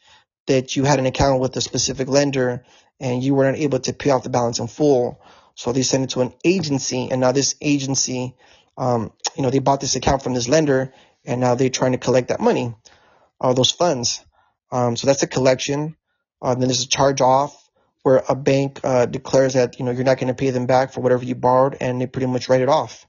that 0.47 0.75
you 0.75 0.83
had 0.83 1.00
an 1.00 1.06
account 1.06 1.41
with 1.41 1.56
a 1.57 1.62
specific 1.62 2.07
lender 2.07 2.63
and 3.00 3.23
you 3.23 3.33
weren't 3.33 3.57
able 3.57 3.79
to 3.79 3.94
pay 3.94 4.12
off 4.12 4.24
the 4.24 4.29
balance 4.29 4.59
in 4.59 4.67
full. 4.67 5.21
So 5.56 5.74
they 5.74 5.81
send 5.81 6.03
it 6.03 6.12
to 6.12 6.21
an 6.21 6.33
agency, 6.45 7.09
and 7.12 7.19
now 7.19 7.31
this 7.31 7.55
agency, 7.62 8.36
um, 8.77 9.12
you 9.36 9.43
know, 9.43 9.50
they 9.50 9.60
bought 9.60 9.81
this 9.81 9.95
account 9.95 10.24
from 10.24 10.34
this 10.34 10.48
lender, 10.48 10.93
and 11.25 11.41
now 11.41 11.55
they're 11.55 11.69
trying 11.69 11.91
to 11.91 11.98
collect 11.98 12.29
that 12.29 12.39
money, 12.39 12.74
or 13.39 13.53
those 13.53 13.72
funds. 13.72 14.24
Um, 14.72 14.95
so 14.95 15.07
that's 15.07 15.24
a 15.24 15.27
collection. 15.27 15.98
Uh, 16.41 16.55
then 16.55 16.67
there's 16.67 16.84
a 16.84 16.88
charge 16.88 17.22
off 17.22 17.61
where 18.03 18.24
a 18.27 18.36
bank 18.36 18.79
uh, 18.84 19.05
declares 19.05 19.53
that 19.53 19.79
you 19.79 19.86
know 19.86 19.91
you're 19.91 20.03
not 20.03 20.17
going 20.17 20.27
to 20.27 20.34
pay 20.34 20.50
them 20.50 20.65
back 20.65 20.93
for 20.93 21.01
whatever 21.01 21.24
you 21.24 21.36
borrowed, 21.36 21.77
and 21.79 22.01
they 22.01 22.08
pretty 22.08 22.27
much 22.27 22.50
write 22.50 22.62
it 22.62 22.70
off. 22.70 23.05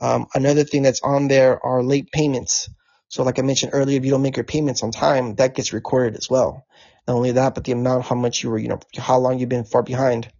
Um, 0.00 0.26
another 0.34 0.64
thing 0.64 0.82
that's 0.82 1.02
on 1.02 1.28
there 1.28 1.64
are 1.64 1.82
late 1.82 2.10
payments. 2.10 2.68
So 3.08 3.22
like 3.22 3.38
I 3.38 3.42
mentioned 3.42 3.72
earlier, 3.74 3.98
if 3.98 4.04
you 4.04 4.10
don't 4.10 4.22
make 4.22 4.36
your 4.36 4.44
payments 4.44 4.82
on 4.82 4.90
time, 4.90 5.36
that 5.36 5.54
gets 5.54 5.72
recorded 5.72 6.16
as 6.16 6.28
well. 6.28 6.66
Not 7.06 7.14
only 7.14 7.32
that, 7.32 7.54
but 7.54 7.64
the 7.64 7.72
amount, 7.72 8.06
how 8.06 8.16
much 8.16 8.42
you 8.42 8.50
were, 8.50 8.58
you 8.58 8.68
know, 8.68 8.80
how 8.96 9.18
long 9.18 9.38
you've 9.38 9.48
been 9.48 9.64
far 9.64 9.82
behind. 9.82 10.30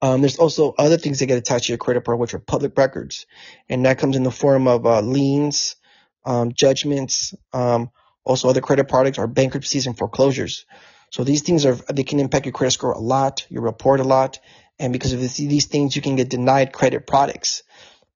Um, 0.00 0.20
there's 0.22 0.38
also 0.38 0.74
other 0.76 0.96
things 0.96 1.20
that 1.20 1.26
get 1.26 1.38
attached 1.38 1.66
to 1.66 1.72
your 1.72 1.78
credit 1.78 2.00
report, 2.00 2.18
which 2.18 2.34
are 2.34 2.40
public 2.40 2.76
records, 2.76 3.26
and 3.68 3.86
that 3.86 3.98
comes 3.98 4.16
in 4.16 4.24
the 4.24 4.32
form 4.32 4.66
of 4.66 4.84
uh, 4.84 5.00
liens, 5.00 5.76
um, 6.24 6.52
judgments, 6.52 7.34
um, 7.52 7.90
also 8.24 8.48
other 8.48 8.60
credit 8.60 8.88
products 8.88 9.18
are 9.18 9.26
bankruptcies 9.26 9.86
and 9.86 9.96
foreclosures. 9.96 10.66
So 11.12 11.24
these 11.24 11.42
things 11.42 11.66
are 11.66 11.74
they 11.92 12.04
can 12.04 12.20
impact 12.20 12.46
your 12.46 12.54
credit 12.54 12.72
score 12.72 12.92
a 12.92 12.98
lot, 12.98 13.46
your 13.50 13.62
report 13.62 14.00
a 14.00 14.04
lot, 14.04 14.40
and 14.78 14.94
because 14.94 15.12
of 15.12 15.20
these 15.20 15.66
things, 15.66 15.94
you 15.94 16.00
can 16.00 16.16
get 16.16 16.30
denied 16.30 16.72
credit 16.72 17.06
products 17.06 17.62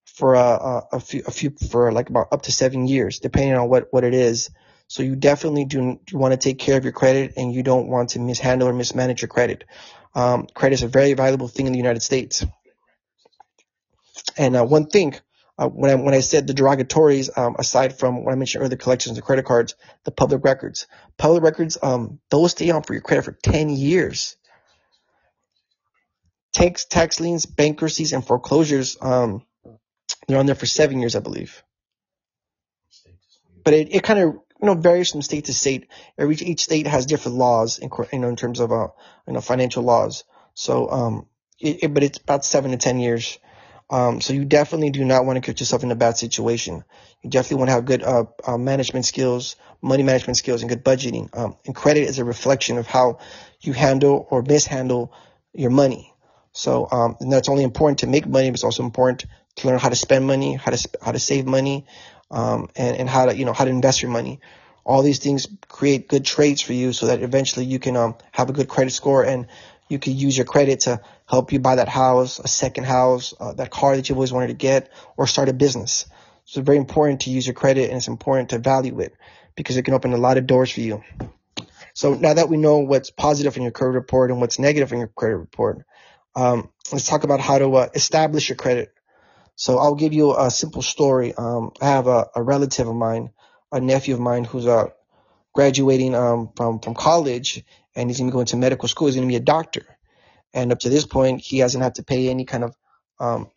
for 0.06 0.34
a, 0.34 0.40
a, 0.40 0.82
a, 0.94 1.00
few, 1.00 1.22
a 1.26 1.30
few 1.30 1.50
for 1.70 1.92
like 1.92 2.08
about 2.08 2.28
up 2.32 2.42
to 2.42 2.52
seven 2.52 2.88
years, 2.88 3.18
depending 3.18 3.54
on 3.54 3.68
what, 3.68 3.88
what 3.90 4.02
it 4.02 4.14
is. 4.14 4.50
So 4.88 5.02
you 5.02 5.14
definitely 5.14 5.66
do, 5.66 6.00
do 6.06 6.16
want 6.16 6.32
to 6.32 6.38
take 6.38 6.58
care 6.58 6.78
of 6.78 6.84
your 6.84 6.94
credit 6.94 7.34
and 7.36 7.52
you 7.52 7.62
don't 7.62 7.88
want 7.88 8.10
to 8.10 8.18
mishandle 8.18 8.68
or 8.68 8.72
mismanage 8.72 9.20
your 9.20 9.28
credit. 9.28 9.64
Um, 10.14 10.46
credit 10.54 10.76
is 10.76 10.82
a 10.82 10.88
very 10.88 11.12
valuable 11.12 11.48
thing 11.48 11.66
in 11.66 11.72
the 11.72 11.78
United 11.78 12.02
States. 12.02 12.46
And 14.38 14.56
uh, 14.56 14.64
one 14.64 14.86
thing, 14.86 15.16
uh, 15.58 15.68
when 15.68 15.90
I 15.90 15.94
when 15.96 16.14
I 16.14 16.20
said 16.20 16.46
the 16.46 16.54
derogatories, 16.54 17.36
um, 17.38 17.56
aside 17.58 17.98
from 17.98 18.24
what 18.24 18.32
I 18.32 18.36
mentioned 18.36 18.64
earlier, 18.64 18.76
collections, 18.76 19.16
the 19.16 19.22
credit 19.22 19.44
cards, 19.46 19.74
the 20.04 20.10
public 20.10 20.44
records, 20.44 20.86
public 21.18 21.42
records, 21.42 21.78
um, 21.82 22.20
those 22.30 22.52
stay 22.52 22.70
on 22.70 22.82
for 22.82 22.94
your 22.94 23.02
credit 23.02 23.24
for 23.24 23.32
ten 23.32 23.70
years. 23.70 24.36
Tax 26.54 26.86
tax 26.86 27.20
liens, 27.20 27.46
bankruptcies, 27.46 28.12
and 28.12 28.26
foreclosures, 28.26 28.96
um, 29.00 29.44
they're 30.28 30.38
on 30.38 30.46
there 30.46 30.54
for 30.54 30.66
seven 30.66 31.00
years, 31.00 31.16
I 31.16 31.20
believe. 31.20 31.62
But 33.64 33.74
it, 33.74 33.94
it 33.94 34.02
kind 34.02 34.20
of 34.20 34.34
you 34.34 34.66
know 34.66 34.74
varies 34.74 35.12
from 35.12 35.22
state 35.22 35.46
to 35.46 35.54
state. 35.54 35.88
Every 36.18 36.36
each 36.36 36.64
state 36.64 36.86
has 36.86 37.06
different 37.06 37.38
laws 37.38 37.78
in 37.78 37.90
you 38.12 38.18
know 38.20 38.28
in 38.28 38.36
terms 38.36 38.60
of 38.60 38.72
uh 38.72 38.88
you 39.26 39.34
know 39.34 39.40
financial 39.40 39.82
laws. 39.82 40.24
So 40.54 40.90
um 40.90 41.26
it, 41.60 41.84
it, 41.84 41.94
but 41.94 42.04
it's 42.04 42.18
about 42.18 42.44
seven 42.44 42.72
to 42.72 42.76
ten 42.76 42.98
years. 43.00 43.38
Um, 43.88 44.20
so 44.20 44.32
you 44.32 44.44
definitely 44.44 44.90
do 44.90 45.04
not 45.04 45.24
want 45.24 45.36
to 45.36 45.40
get 45.40 45.60
yourself 45.60 45.84
in 45.84 45.92
a 45.92 45.96
bad 45.96 46.16
situation. 46.18 46.82
You 47.22 47.30
definitely 47.30 47.58
want 47.58 47.68
to 47.68 47.74
have 47.74 47.84
good 47.84 48.02
uh, 48.02 48.24
uh, 48.44 48.58
management 48.58 49.04
skills, 49.06 49.56
money 49.80 50.02
management 50.02 50.36
skills, 50.36 50.62
and 50.62 50.68
good 50.68 50.84
budgeting. 50.84 51.36
Um, 51.36 51.56
and 51.66 51.74
credit 51.74 52.02
is 52.02 52.18
a 52.18 52.24
reflection 52.24 52.78
of 52.78 52.86
how 52.86 53.18
you 53.60 53.72
handle 53.72 54.26
or 54.30 54.42
mishandle 54.42 55.12
your 55.52 55.70
money. 55.70 56.12
So 56.52 56.88
um, 56.90 57.16
and 57.20 57.32
that's 57.32 57.48
only 57.48 57.64
important 57.64 58.00
to 58.00 58.06
make 58.06 58.26
money, 58.26 58.50
but 58.50 58.54
it's 58.54 58.64
also 58.64 58.82
important 58.82 59.26
to 59.56 59.68
learn 59.68 59.78
how 59.78 59.90
to 59.90 59.96
spend 59.96 60.26
money, 60.26 60.54
how 60.54 60.72
to 60.72 60.88
how 61.02 61.12
to 61.12 61.18
save 61.18 61.46
money, 61.46 61.86
um, 62.30 62.68
and 62.76 62.96
and 62.96 63.08
how 63.08 63.26
to 63.26 63.36
you 63.36 63.44
know 63.44 63.52
how 63.52 63.64
to 63.64 63.70
invest 63.70 64.02
your 64.02 64.10
money. 64.10 64.40
All 64.84 65.02
these 65.02 65.18
things 65.18 65.48
create 65.68 66.08
good 66.08 66.24
trades 66.24 66.62
for 66.62 66.72
you, 66.72 66.92
so 66.92 67.06
that 67.06 67.22
eventually 67.22 67.66
you 67.66 67.78
can 67.78 67.96
um, 67.96 68.16
have 68.32 68.48
a 68.48 68.52
good 68.52 68.68
credit 68.68 68.92
score 68.92 69.22
and 69.24 69.46
you 69.88 69.98
can 69.98 70.16
use 70.16 70.36
your 70.36 70.46
credit 70.46 70.80
to 70.80 71.00
help 71.26 71.52
you 71.52 71.60
buy 71.60 71.76
that 71.76 71.88
house, 71.88 72.38
a 72.38 72.48
second 72.48 72.84
house, 72.84 73.34
uh, 73.38 73.52
that 73.54 73.70
car 73.70 73.96
that 73.96 74.08
you've 74.08 74.18
always 74.18 74.32
wanted 74.32 74.48
to 74.48 74.54
get, 74.54 74.90
or 75.16 75.26
start 75.26 75.48
a 75.48 75.52
business. 75.52 76.06
So 76.44 76.60
it's 76.60 76.66
very 76.66 76.78
important 76.78 77.22
to 77.22 77.30
use 77.30 77.46
your 77.46 77.54
credit 77.54 77.88
and 77.88 77.96
it's 77.96 78.08
important 78.08 78.50
to 78.50 78.58
value 78.58 79.00
it 79.00 79.14
because 79.56 79.76
it 79.76 79.82
can 79.82 79.94
open 79.94 80.12
a 80.12 80.16
lot 80.16 80.38
of 80.38 80.46
doors 80.46 80.70
for 80.70 80.80
you. 80.80 81.02
So 81.94 82.14
now 82.14 82.34
that 82.34 82.48
we 82.48 82.56
know 82.56 82.78
what's 82.78 83.10
positive 83.10 83.56
in 83.56 83.62
your 83.62 83.72
credit 83.72 83.92
report 83.92 84.30
and 84.30 84.40
what's 84.40 84.58
negative 84.58 84.92
in 84.92 84.98
your 84.98 85.08
credit 85.08 85.38
report, 85.38 85.84
um, 86.34 86.70
let's 86.92 87.08
talk 87.08 87.24
about 87.24 87.40
how 87.40 87.58
to 87.58 87.74
uh, 87.74 87.88
establish 87.94 88.48
your 88.48 88.56
credit. 88.56 88.92
So 89.54 89.78
I'll 89.78 89.94
give 89.94 90.12
you 90.12 90.36
a 90.38 90.50
simple 90.50 90.82
story. 90.82 91.32
Um, 91.34 91.72
I 91.80 91.86
have 91.86 92.06
a, 92.06 92.26
a, 92.36 92.42
relative 92.42 92.86
of 92.86 92.94
mine, 92.94 93.30
a 93.72 93.80
nephew 93.80 94.12
of 94.12 94.20
mine 94.20 94.44
who's 94.44 94.66
uh, 94.66 94.88
graduating 95.56 96.14
um, 96.14 96.50
from, 96.54 96.78
from 96.78 96.94
college 96.94 97.64
and 97.96 98.08
he's 98.08 98.18
going 98.18 98.30
to 98.30 98.34
go 98.34 98.40
into 98.40 98.56
medical 98.56 98.88
school. 98.88 99.08
He's 99.08 99.16
going 99.16 99.26
to 99.26 99.32
be 99.32 99.36
a 99.36 99.40
doctor. 99.40 99.98
And 100.54 100.70
up 100.70 100.78
to 100.80 100.88
this 100.88 101.06
point, 101.06 101.40
he 101.40 101.58
hasn't 101.58 101.82
had 101.82 101.96
to 101.96 102.04
pay 102.04 102.28
any 102.28 102.44
kind 102.44 102.62
of, 102.64 102.76
um, 103.18 103.50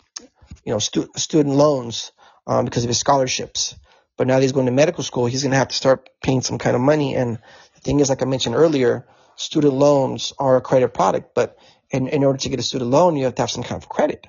you 0.65 0.73
know, 0.73 0.79
stu- 0.79 1.09
student 1.15 1.55
loans 1.55 2.11
um, 2.47 2.65
because 2.65 2.83
of 2.83 2.87
his 2.87 2.97
scholarships. 2.97 3.75
But 4.17 4.27
now 4.27 4.35
that 4.35 4.41
he's 4.41 4.51
going 4.51 4.65
to 4.65 4.71
medical 4.71 5.03
school, 5.03 5.27
he's 5.27 5.43
going 5.43 5.51
to 5.51 5.57
have 5.57 5.69
to 5.69 5.75
start 5.75 6.09
paying 6.23 6.41
some 6.41 6.57
kind 6.57 6.75
of 6.75 6.81
money. 6.81 7.15
And 7.15 7.37
the 7.75 7.81
thing 7.81 7.99
is, 7.99 8.09
like 8.09 8.21
I 8.21 8.25
mentioned 8.25 8.55
earlier, 8.55 9.07
student 9.35 9.73
loans 9.73 10.33
are 10.39 10.57
a 10.57 10.61
credit 10.61 10.93
product, 10.93 11.35
but 11.35 11.57
in, 11.89 12.07
in 12.07 12.23
order 12.23 12.39
to 12.39 12.49
get 12.49 12.59
a 12.59 12.63
student 12.63 12.89
loan, 12.89 13.15
you 13.15 13.25
have 13.25 13.35
to 13.35 13.41
have 13.41 13.51
some 13.51 13.63
kind 13.63 13.81
of 13.81 13.87
credit. 13.87 14.27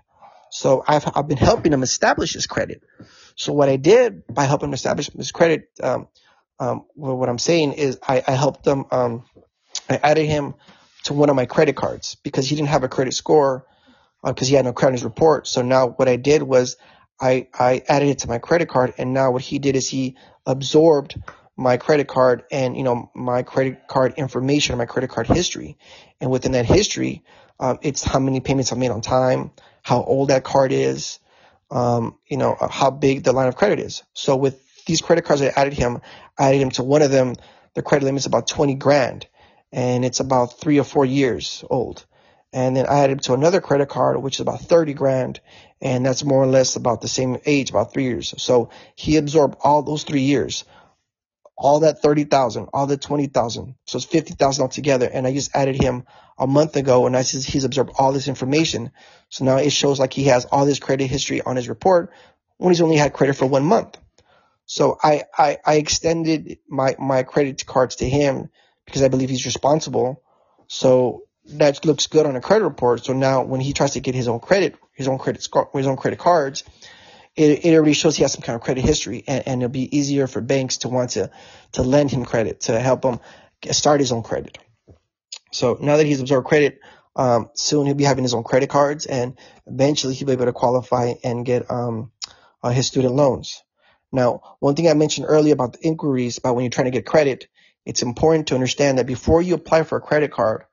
So 0.51 0.85
I've, 0.87 1.05
I've 1.15 1.29
been 1.29 1.39
helping 1.39 1.73
him 1.73 1.83
establish 1.83 2.35
his 2.35 2.47
credit. 2.47 2.83
So 3.37 3.53
what 3.53 3.69
I 3.69 3.77
did 3.77 4.27
by 4.29 4.45
helping 4.45 4.69
him 4.69 4.75
establish 4.75 5.11
his 5.11 5.33
credit, 5.33 5.69
um, 5.83 6.09
um, 6.61 6.87
well, 6.97 7.17
what 7.19 7.31
I'm 7.31 7.39
saying 7.39 7.75
is 7.75 7.99
I, 8.07 8.23
I 8.27 8.33
helped 8.33 8.67
him, 8.67 8.87
um, 8.93 9.25
I 9.89 9.97
added 9.97 10.27
him 10.27 10.55
to 11.05 11.15
one 11.15 11.31
of 11.31 11.37
my 11.37 11.47
credit 11.47 11.77
cards 11.77 12.17
because 12.23 12.49
he 12.49 12.57
didn't 12.57 12.69
have 12.69 12.85
a 12.85 12.89
credit 12.89 13.15
score 13.15 13.67
because 14.25 14.49
uh, 14.49 14.51
he 14.51 14.57
had 14.57 14.67
no 14.67 14.75
credit 14.75 15.03
report. 15.03 15.49
So 15.49 15.63
now 15.63 15.89
what 15.89 16.09
I 16.09 16.17
did 16.17 16.43
was 16.43 16.77
I, 17.21 17.49
I 17.59 17.83
added 17.89 18.11
it 18.11 18.21
to 18.21 18.29
my 18.29 18.39
credit 18.39 18.69
card 18.69 18.95
and 18.99 19.15
now 19.15 19.33
what 19.33 19.43
he 19.43 19.59
did 19.59 19.77
is 19.77 19.89
he 19.89 20.17
absorbed 20.47 21.21
my 21.57 21.79
credit 21.79 22.09
card 22.09 22.45
and 22.53 22.77
you 22.77 22.83
know 22.83 23.11
my 23.15 23.43
credit 23.43 23.89
card 23.89 24.15
information 24.17 24.79
my 24.79 24.87
credit 24.87 25.11
card 25.11 25.27
history 25.27 25.79
and 26.21 26.31
within 26.31 26.53
that 26.53 26.67
history 26.67 27.23
um, 27.61 27.79
it's 27.83 28.03
how 28.03 28.19
many 28.19 28.41
payments 28.41 28.73
I've 28.73 28.79
made 28.79 28.91
on 28.91 29.03
time, 29.03 29.53
how 29.83 30.03
old 30.03 30.31
that 30.31 30.45
card 30.45 30.73
is, 30.73 31.21
um, 31.71 32.19
you 32.29 32.39
know, 32.39 32.55
uh, 32.59 32.69
how 32.69 32.91
big 32.91 33.23
the 33.23 33.33
line 33.33 33.49
of 33.49 33.57
credit 33.57 33.81
is. 33.81 34.03
So 34.15 34.37
with 34.37 34.61
these 34.91 35.01
credit 35.01 35.25
cards, 35.25 35.43
I 35.43 35.47
added 35.47 35.73
him, 35.73 36.01
I 36.39 36.49
added 36.49 36.63
him 36.63 36.71
to 36.73 36.83
one 36.83 37.03
of 37.03 37.11
them. 37.11 37.37
The 37.75 37.83
credit 37.83 38.05
limit 38.05 38.21
is 38.21 38.27
about 38.27 38.49
20 38.49 38.75
grand 38.75 39.27
and 39.73 40.05
it's 40.05 40.21
about 40.21 40.61
three 40.61 40.79
or 40.79 40.85
four 40.85 41.05
years 41.05 41.65
old. 41.71 42.05
And 42.53 42.77
then 42.77 42.87
I 42.87 43.01
added 43.01 43.13
him 43.13 43.19
to 43.21 43.35
another 43.35 43.61
credit 43.61 43.89
card, 43.89 44.21
which 44.21 44.37
is 44.37 44.41
about 44.41 44.63
30 44.63 44.95
grand. 44.95 45.41
And 45.81 46.05
that's 46.05 46.25
more 46.25 46.43
or 46.43 46.49
less 46.49 46.75
about 46.75 47.01
the 47.01 47.09
same 47.09 47.39
age, 47.47 47.71
about 47.71 47.93
three 47.93 48.03
years. 48.03 48.35
So 48.39 48.71
he 48.97 49.17
absorbed 49.17 49.57
all 49.63 49.83
those 49.83 50.03
three 50.03 50.23
years 50.23 50.65
all 51.61 51.81
that 51.81 52.01
30,000, 52.01 52.69
all 52.73 52.87
the 52.87 52.97
20,000. 52.97 53.75
So 53.85 53.97
it's 53.97 54.07
50,000 54.07 54.63
altogether. 54.63 55.09
And 55.13 55.27
I 55.27 55.35
just 55.35 55.55
added 55.55 55.81
him 55.81 56.05
a 56.39 56.47
month 56.47 56.75
ago 56.77 57.07
and 57.07 57.15
I 57.15 57.21
said 57.21 57.45
he's 57.45 57.65
absorbed 57.65 57.93
all 57.99 58.13
this 58.13 58.29
information. 58.29 58.93
So 59.29 59.45
now 59.45 59.59
it 59.59 59.71
shows 59.71 60.01
like 60.01 60.15
he 60.15 60.25
has 60.25 60.47
all 60.47 60.65
this 60.65 60.79
credit 60.79 61.09
history 61.09 61.43
on 61.43 61.57
his 61.57 61.69
report 61.69 62.13
when 62.57 62.71
he's 62.71 62.81
only 62.81 62.97
had 62.97 63.13
credit 63.13 63.35
for 63.37 63.45
one 63.45 63.65
month. 63.65 63.99
So 64.71 64.97
I, 65.03 65.25
I, 65.37 65.59
I 65.67 65.75
extended 65.79 66.59
my, 66.69 66.95
my 66.97 67.25
credit 67.25 67.67
cards 67.67 67.97
to 67.97 68.09
him 68.09 68.51
because 68.87 69.03
I 69.03 69.09
believe 69.09 69.29
he's 69.29 69.45
responsible. 69.45 70.23
So 70.69 71.25
that 71.55 71.85
looks 71.85 72.07
good 72.07 72.25
on 72.25 72.37
a 72.37 72.41
credit 72.41 72.67
report. 72.67 73.05
So 73.05 73.13
now 73.13 73.43
when 73.43 73.61
he 73.61 73.73
tries 73.73 73.95
to 73.95 74.01
get 74.01 74.15
his 74.15 74.29
own 74.29 74.39
credit, 74.39 74.77
his 74.93 75.09
own 75.09 75.19
credit, 75.19 75.45
his 75.75 75.87
own 75.89 75.97
credit 75.97 76.21
cards, 76.21 76.63
it, 77.35 77.65
it 77.65 77.75
already 77.75 77.95
shows 77.95 78.15
he 78.15 78.23
has 78.23 78.33
some 78.33 78.43
kind 78.43 78.55
of 78.55 78.63
credit 78.63 78.85
history 78.85 79.25
and, 79.27 79.49
and 79.49 79.61
it'll 79.61 79.73
be 79.73 79.97
easier 79.99 80.29
for 80.29 80.41
banks 80.41 80.77
to 80.79 80.89
want 80.89 81.11
to, 81.11 81.33
to 81.73 81.83
lend 81.83 82.13
him 82.13 82.25
credit, 82.25 82.61
to 82.61 82.79
help 82.79 83.05
him 83.05 83.19
start 83.73 83.99
his 83.99 84.13
own 84.13 84.23
credit. 84.23 84.57
So 85.51 85.79
now 85.81 85.97
that 85.97 86.07
he's 86.07 86.21
absorbed 86.21 86.47
credit, 86.47 86.79
um, 87.17 87.51
soon 87.55 87.87
he'll 87.87 87.97
be 87.97 88.05
having 88.05 88.23
his 88.23 88.35
own 88.35 88.45
credit 88.45 88.71
cards 88.71 89.07
and 89.07 89.37
eventually 89.67 90.15
he'll 90.15 90.27
be 90.27 90.35
able 90.35 90.45
to 90.45 90.53
qualify 90.53 91.15
and 91.25 91.45
get, 91.45 91.69
um, 91.73 92.13
uh, 92.63 92.71
his 92.71 92.87
student 92.87 93.17
loans. 93.17 93.65
Now, 94.13 94.57
one 94.59 94.75
thing 94.75 94.89
I 94.89 94.95
mentioned 94.95 95.27
earlier 95.29 95.55
about 95.55 95.75
the 95.75 95.87
inquiries 95.87 96.39
about 96.39 96.55
when 96.57 96.65
you're 96.65 96.71
trying 96.71 96.87
to 96.87 96.91
get 96.91 97.07
credit, 97.07 97.49
it's 97.85 98.03
important 98.03 98.49
to 98.49 98.55
understand 98.55 98.99
that 98.99 99.07
before 99.07 99.41
you 99.41 99.55
apply 99.55 99.85
for 99.85 99.99
a 99.99 100.01
credit 100.01 100.33
card, 100.33 100.65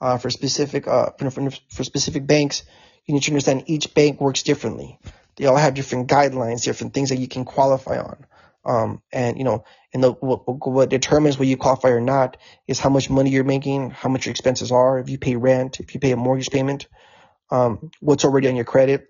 uh, 0.00 0.18
for 0.18 0.30
specific, 0.30 0.86
uh, 0.86 1.10
for, 1.18 1.50
for 1.70 1.84
specific 1.84 2.26
banks, 2.26 2.64
you 3.06 3.14
need 3.14 3.22
to 3.22 3.30
understand 3.30 3.64
each 3.66 3.94
bank 3.94 4.20
works 4.20 4.42
differently 4.42 4.98
they 5.36 5.46
all 5.46 5.56
have 5.56 5.74
different 5.74 6.08
guidelines, 6.08 6.64
different 6.64 6.94
things 6.94 7.10
that 7.10 7.18
you 7.18 7.28
can 7.28 7.44
qualify 7.44 7.98
on. 7.98 8.26
Um, 8.64 9.02
and 9.12 9.38
you 9.38 9.44
know, 9.44 9.64
and 9.94 10.02
the, 10.02 10.12
what, 10.12 10.66
what 10.66 10.88
determines 10.88 11.38
whether 11.38 11.48
you 11.48 11.56
qualify 11.56 11.90
or 11.90 12.00
not 12.00 12.36
is 12.66 12.80
how 12.80 12.88
much 12.88 13.08
money 13.08 13.30
you're 13.30 13.44
making, 13.44 13.90
how 13.90 14.08
much 14.08 14.26
your 14.26 14.32
expenses 14.32 14.72
are, 14.72 14.98
if 14.98 15.08
you 15.08 15.18
pay 15.18 15.36
rent, 15.36 15.78
if 15.78 15.94
you 15.94 16.00
pay 16.00 16.10
a 16.10 16.16
mortgage 16.16 16.50
payment, 16.50 16.88
um, 17.50 17.92
what's 18.00 18.24
already 18.24 18.48
on 18.48 18.56
your 18.56 18.64
credit. 18.64 19.08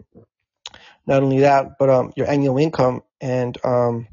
Not 1.06 1.22
only 1.22 1.40
that, 1.40 1.78
but 1.78 1.88
um, 1.88 2.12
your 2.16 2.28
annual 2.28 2.58
income 2.58 3.02
and 3.20 3.56
um, 3.64 4.08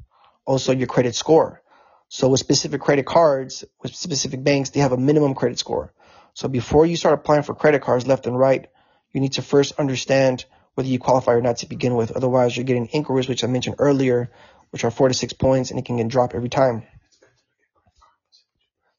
also 0.46 0.74
your 0.74 0.88
credit 0.88 1.16
score. 1.16 1.62
So 2.10 2.30
with 2.30 2.40
specific 2.40 2.82
credit 2.82 3.06
cards, 3.06 3.66
with 3.82 3.96
specific 3.96 4.44
banks, 4.44 4.70
they 4.70 4.82
have 4.82 4.92
a 4.92 4.98
minimum 4.98 5.34
credit 5.34 5.58
score. 5.58 5.94
So 6.36 6.48
before 6.48 6.86
you 6.86 6.96
start 6.96 7.16
applying 7.16 7.44
for 7.44 7.56
credit 7.56 7.82
cards 7.82 8.06
left 8.06 8.28
and 8.28 8.38
right, 8.38 8.68
you 9.12 9.22
need 9.22 9.34
to 9.34 9.42
first 9.42 9.74
understand 9.80 10.46
whether 10.76 10.90
you 10.90 11.00
qualify 11.00 11.34
or 11.34 11.42
not 11.42 11.58
to 11.58 11.68
begin 11.68 11.96
with. 11.96 12.12
Otherwise, 12.12 12.56
you're 12.56 12.66
getting 12.66 12.88
inquiries, 12.88 13.28
which 13.28 13.44
I 13.44 13.48
mentioned 13.48 13.78
earlier, 13.80 14.32
which 14.72 14.84
are 14.84 14.92
four 14.92 15.08
to 15.08 15.14
six 15.14 15.34
points, 15.34 15.70
and 15.70 15.80
it 15.80 15.86
can 15.86 15.98
get 15.98 16.08
dropped 16.08 16.36
every 16.36 16.50
time. 16.50 16.84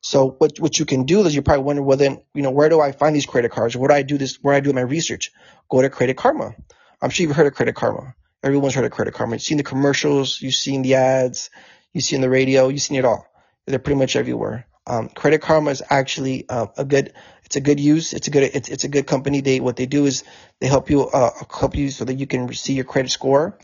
So 0.01 0.31
what 0.39 0.61
what 0.61 0.79
you 0.79 0.85
can 0.85 1.05
do 1.05 1.25
is 1.25 1.35
you're 1.35 1.43
probably 1.43 1.65
wonder, 1.65 1.83
well 1.83 1.97
then, 1.97 2.21
you 2.35 2.43
know, 2.43 2.51
where 2.51 2.69
do 2.69 2.81
I 2.81 2.93
find 2.93 3.17
these 3.17 3.27
credit 3.27 3.51
cards? 3.51 3.75
Where 3.75 3.89
do 3.89 3.95
I 3.95 4.03
do 4.03 4.19
this? 4.19 4.37
Where 4.43 4.55
do 4.55 4.57
I 4.57 4.61
do 4.61 4.75
my 4.75 4.83
research? 4.83 5.33
Go 5.71 5.81
to 5.81 5.89
Credit 5.89 6.17
Karma. 6.17 6.55
I'm 7.01 7.11
sure 7.11 7.27
you've 7.27 7.37
heard 7.37 7.47
of 7.47 7.55
Credit 7.55 7.75
Karma. 7.75 8.15
Everyone's 8.43 8.75
heard 8.75 8.85
of 8.85 8.91
Credit 8.91 9.15
Karma. 9.15 9.37
You've 9.37 9.43
seen 9.43 9.57
the 9.57 9.63
commercials, 9.63 10.41
you've 10.41 10.55
seen 10.55 10.83
the 10.83 10.95
ads, 10.95 11.51
you've 11.93 12.05
seen 12.05 12.21
the 12.21 12.31
radio, 12.31 12.69
you've 12.69 12.83
seen 12.83 12.99
it 12.99 13.05
all. 13.05 13.27
They're 13.67 13.79
pretty 13.79 13.99
much 13.99 14.17
everywhere. 14.17 14.67
Um, 14.87 15.09
Credit 15.09 15.41
Karma 15.41 15.71
is 15.71 15.83
actually 15.89 16.47
uh, 16.49 16.67
a 16.77 16.85
good 16.85 17.15
it's 17.45 17.57
a 17.57 17.61
good 17.61 17.81
use. 17.81 18.13
It's 18.13 18.29
a 18.29 18.31
good 18.31 18.43
it's 18.43 18.69
it's 18.69 18.85
a 18.85 18.89
good 18.89 19.07
company. 19.07 19.41
They 19.41 19.61
what 19.61 19.77
they 19.77 19.87
do 19.87 20.05
is 20.07 20.25
they 20.61 20.67
help 20.67 20.91
you 20.91 21.09
uh, 21.09 21.31
help 21.51 21.77
you 21.77 21.91
so 21.91 22.05
that 22.05 22.15
you 22.15 22.27
can 22.27 22.53
see 22.53 22.75
your 22.75 22.85
credit 22.85 23.11
score, 23.11 23.59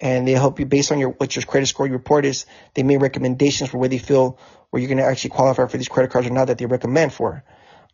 and 0.00 0.26
they 0.26 0.32
help 0.32 0.58
you 0.60 0.66
based 0.66 0.92
on 0.92 0.98
your 0.98 1.10
what 1.10 1.36
your 1.36 1.42
credit 1.44 1.66
score 1.66 1.86
report 1.86 2.24
is. 2.24 2.46
They 2.74 2.82
make 2.82 3.00
recommendations 3.00 3.70
for 3.70 3.78
where 3.78 3.88
they 3.88 3.98
feel 3.98 4.38
where 4.70 4.80
you're 4.80 4.88
going 4.88 4.98
to 4.98 5.04
actually 5.04 5.30
qualify 5.30 5.66
for 5.66 5.76
these 5.76 5.88
credit 5.88 6.10
cards 6.10 6.26
or 6.26 6.30
not 6.30 6.46
that 6.46 6.56
they 6.56 6.66
recommend 6.66 7.12
for. 7.12 7.44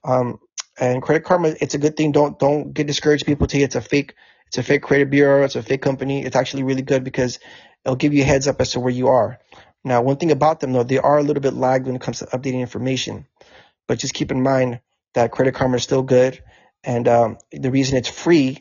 Um, 0.05 0.39
and 0.79 1.03
Credit 1.03 1.25
Karma, 1.25 1.55
it's 1.61 1.75
a 1.75 1.79
good 1.79 1.97
thing. 1.97 2.13
Don't 2.13 2.39
don't 2.39 2.73
get 2.73 2.87
discouraged. 2.87 3.27
People 3.27 3.49
tell 3.49 3.59
you 3.59 3.65
it's 3.65 3.75
a 3.75 3.81
fake 3.81 4.15
it's 4.49 4.59
a 4.59 4.63
fake 4.63 4.83
credit 4.83 5.11
bureau. 5.11 5.45
It's 5.45 5.57
a 5.57 5.63
fake 5.63 5.83
company. 5.83 6.25
It's 6.25 6.37
actually 6.37 6.65
really 6.65 6.83
good 6.83 7.05
because 7.05 7.39
it'll 7.85 7.97
give 7.97 8.15
you 8.15 8.23
a 8.23 8.27
heads 8.27 8.49
up 8.49 8.61
as 8.61 8.73
to 8.73 8.81
where 8.81 8.93
you 8.93 9.09
are. 9.09 9.39
Now, 9.85 10.03
one 10.03 10.17
thing 10.17 10.33
about 10.33 10.61
them 10.61 10.73
though, 10.73 10.83
they 10.83 10.99
are 10.99 11.19
a 11.19 11.23
little 11.23 11.43
bit 11.43 11.55
lagged 11.55 11.87
when 11.87 11.97
it 11.97 12.03
comes 12.03 12.19
to 12.19 12.27
updating 12.27 12.61
information. 12.61 13.27
But 13.87 13.99
just 13.99 14.15
keep 14.15 14.31
in 14.31 14.43
mind 14.43 14.81
that 15.15 15.31
Credit 15.33 15.55
Karma 15.55 15.77
is 15.77 15.83
still 15.83 16.03
good. 16.03 16.43
And 16.85 17.09
um, 17.09 17.39
the 17.53 17.71
reason 17.71 17.97
it's 17.97 18.09
free 18.09 18.61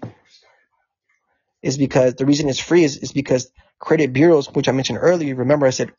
is 1.61 1.77
because 1.77 2.15
the 2.15 2.25
reason 2.25 2.49
it's 2.49 2.59
free 2.59 2.83
is, 2.83 2.97
is 2.97 3.11
because 3.11 3.51
credit 3.79 4.13
bureaus, 4.13 4.47
which 4.47 4.69
I 4.69 4.71
mentioned 4.71 4.99
earlier, 5.01 5.35
remember 5.35 5.65
I 5.65 5.71
said 5.71 5.91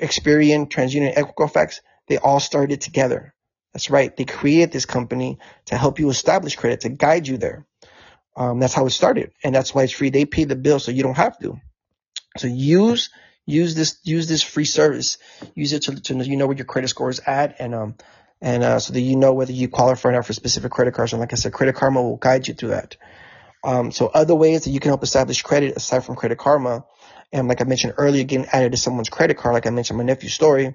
Experian, 0.00 0.68
TransUnion, 0.68 1.14
Equifax, 1.14 1.80
they 2.08 2.18
all 2.18 2.40
started 2.40 2.80
together. 2.80 3.34
That's 3.72 3.90
right. 3.90 4.16
They 4.16 4.24
created 4.24 4.72
this 4.72 4.86
company 4.86 5.38
to 5.66 5.76
help 5.76 5.98
you 5.98 6.08
establish 6.08 6.56
credit, 6.56 6.80
to 6.80 6.88
guide 6.88 7.28
you 7.28 7.36
there. 7.36 7.66
Um, 8.36 8.60
that's 8.60 8.74
how 8.74 8.86
it 8.86 8.90
started. 8.90 9.32
And 9.42 9.54
that's 9.54 9.74
why 9.74 9.84
it's 9.84 9.92
free. 9.92 10.10
They 10.10 10.26
pay 10.26 10.44
the 10.44 10.56
bill 10.56 10.78
so 10.78 10.92
you 10.92 11.02
don't 11.02 11.16
have 11.16 11.38
to. 11.40 11.58
So 12.36 12.48
use, 12.48 13.10
use 13.46 13.74
this, 13.74 13.98
use 14.04 14.28
this 14.28 14.42
free 14.42 14.66
service. 14.66 15.18
Use 15.54 15.72
it 15.72 15.82
to, 15.84 16.00
to 16.00 16.14
you 16.24 16.36
know 16.36 16.46
where 16.46 16.56
your 16.56 16.66
credit 16.66 16.88
score 16.88 17.08
is 17.08 17.20
at. 17.26 17.56
And, 17.60 17.74
um, 17.74 17.94
and 18.42 18.62
uh, 18.62 18.78
so 18.78 18.92
that 18.92 19.00
you 19.00 19.16
know 19.16 19.32
whether 19.32 19.52
you 19.52 19.68
qualify 19.68 20.10
or 20.10 20.12
not 20.12 20.26
for 20.26 20.34
specific 20.34 20.70
credit 20.70 20.92
cards. 20.92 21.12
And 21.12 21.20
like 21.20 21.32
I 21.32 21.36
said, 21.36 21.54
Credit 21.54 21.74
Karma 21.74 22.02
will 22.02 22.18
guide 22.18 22.46
you 22.46 22.54
through 22.54 22.70
that. 22.70 22.96
Um, 23.64 23.90
so 23.90 24.06
other 24.06 24.34
ways 24.34 24.64
that 24.64 24.70
you 24.70 24.80
can 24.80 24.90
help 24.90 25.02
establish 25.02 25.42
credit 25.42 25.76
aside 25.76 26.04
from 26.04 26.14
Credit 26.14 26.38
Karma, 26.38 26.84
and 27.32 27.48
like 27.48 27.60
I 27.60 27.64
mentioned 27.64 27.94
earlier, 27.96 28.24
getting 28.24 28.46
added 28.46 28.72
to 28.72 28.78
someone's 28.78 29.08
credit 29.08 29.36
card, 29.36 29.54
like 29.54 29.66
I 29.66 29.70
mentioned 29.70 29.98
my 29.98 30.04
nephew's 30.04 30.34
story, 30.34 30.74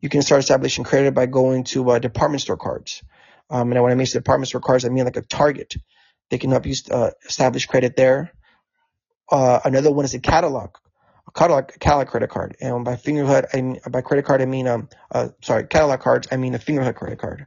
you 0.00 0.08
can 0.08 0.22
start 0.22 0.40
establishing 0.40 0.84
credit 0.84 1.14
by 1.14 1.26
going 1.26 1.64
to 1.64 1.90
uh, 1.90 1.98
department 1.98 2.42
store 2.42 2.56
cards. 2.56 3.02
Um, 3.48 3.72
and 3.72 3.82
when 3.82 3.92
I 3.92 3.94
mention 3.94 4.20
department 4.20 4.48
store 4.48 4.60
cards, 4.60 4.84
I 4.84 4.88
mean 4.88 5.04
like 5.04 5.16
a 5.16 5.22
Target. 5.22 5.76
They 6.30 6.38
can 6.38 6.50
help 6.50 6.66
you 6.66 6.74
uh, 6.90 7.10
establish 7.24 7.66
credit 7.66 7.96
there. 7.96 8.32
Uh, 9.30 9.60
another 9.64 9.92
one 9.92 10.04
is 10.04 10.14
a 10.14 10.20
catalog, 10.20 10.70
a 11.26 11.30
catalog, 11.32 11.70
catalog 11.80 12.08
credit 12.08 12.30
card. 12.30 12.56
And 12.60 12.84
by 12.84 12.96
Fingerhut, 12.96 13.46
I 13.52 13.60
mean, 13.60 13.80
by 13.90 14.00
credit 14.00 14.24
card, 14.24 14.42
I 14.42 14.46
mean, 14.46 14.68
um, 14.68 14.88
uh, 15.10 15.28
sorry, 15.42 15.66
catalog 15.66 16.00
cards, 16.00 16.28
I 16.30 16.36
mean 16.36 16.54
a 16.54 16.58
Fingerhut 16.58 16.94
credit 16.94 17.18
card. 17.18 17.46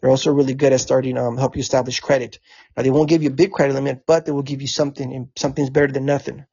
They're 0.00 0.10
also 0.10 0.32
really 0.32 0.54
good 0.54 0.72
at 0.72 0.80
starting, 0.80 1.16
um, 1.16 1.36
help 1.36 1.54
you 1.54 1.60
establish 1.60 2.00
credit. 2.00 2.40
Now 2.76 2.82
they 2.82 2.90
won't 2.90 3.08
give 3.08 3.22
you 3.22 3.28
a 3.30 3.32
big 3.32 3.52
credit 3.52 3.74
limit, 3.74 4.02
but 4.06 4.26
they 4.26 4.32
will 4.32 4.42
give 4.42 4.60
you 4.60 4.66
something, 4.66 5.14
and 5.14 5.28
something's 5.36 5.70
better 5.70 5.92
than 5.92 6.06
nothing. 6.06 6.44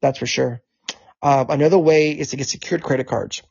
That's 0.00 0.18
for 0.18 0.26
sure. 0.26 0.60
Uh, 1.22 1.44
another 1.48 1.78
way 1.78 2.10
is 2.10 2.30
to 2.30 2.36
get 2.36 2.48
secured 2.48 2.82
credit 2.82 3.06
cards. 3.06 3.42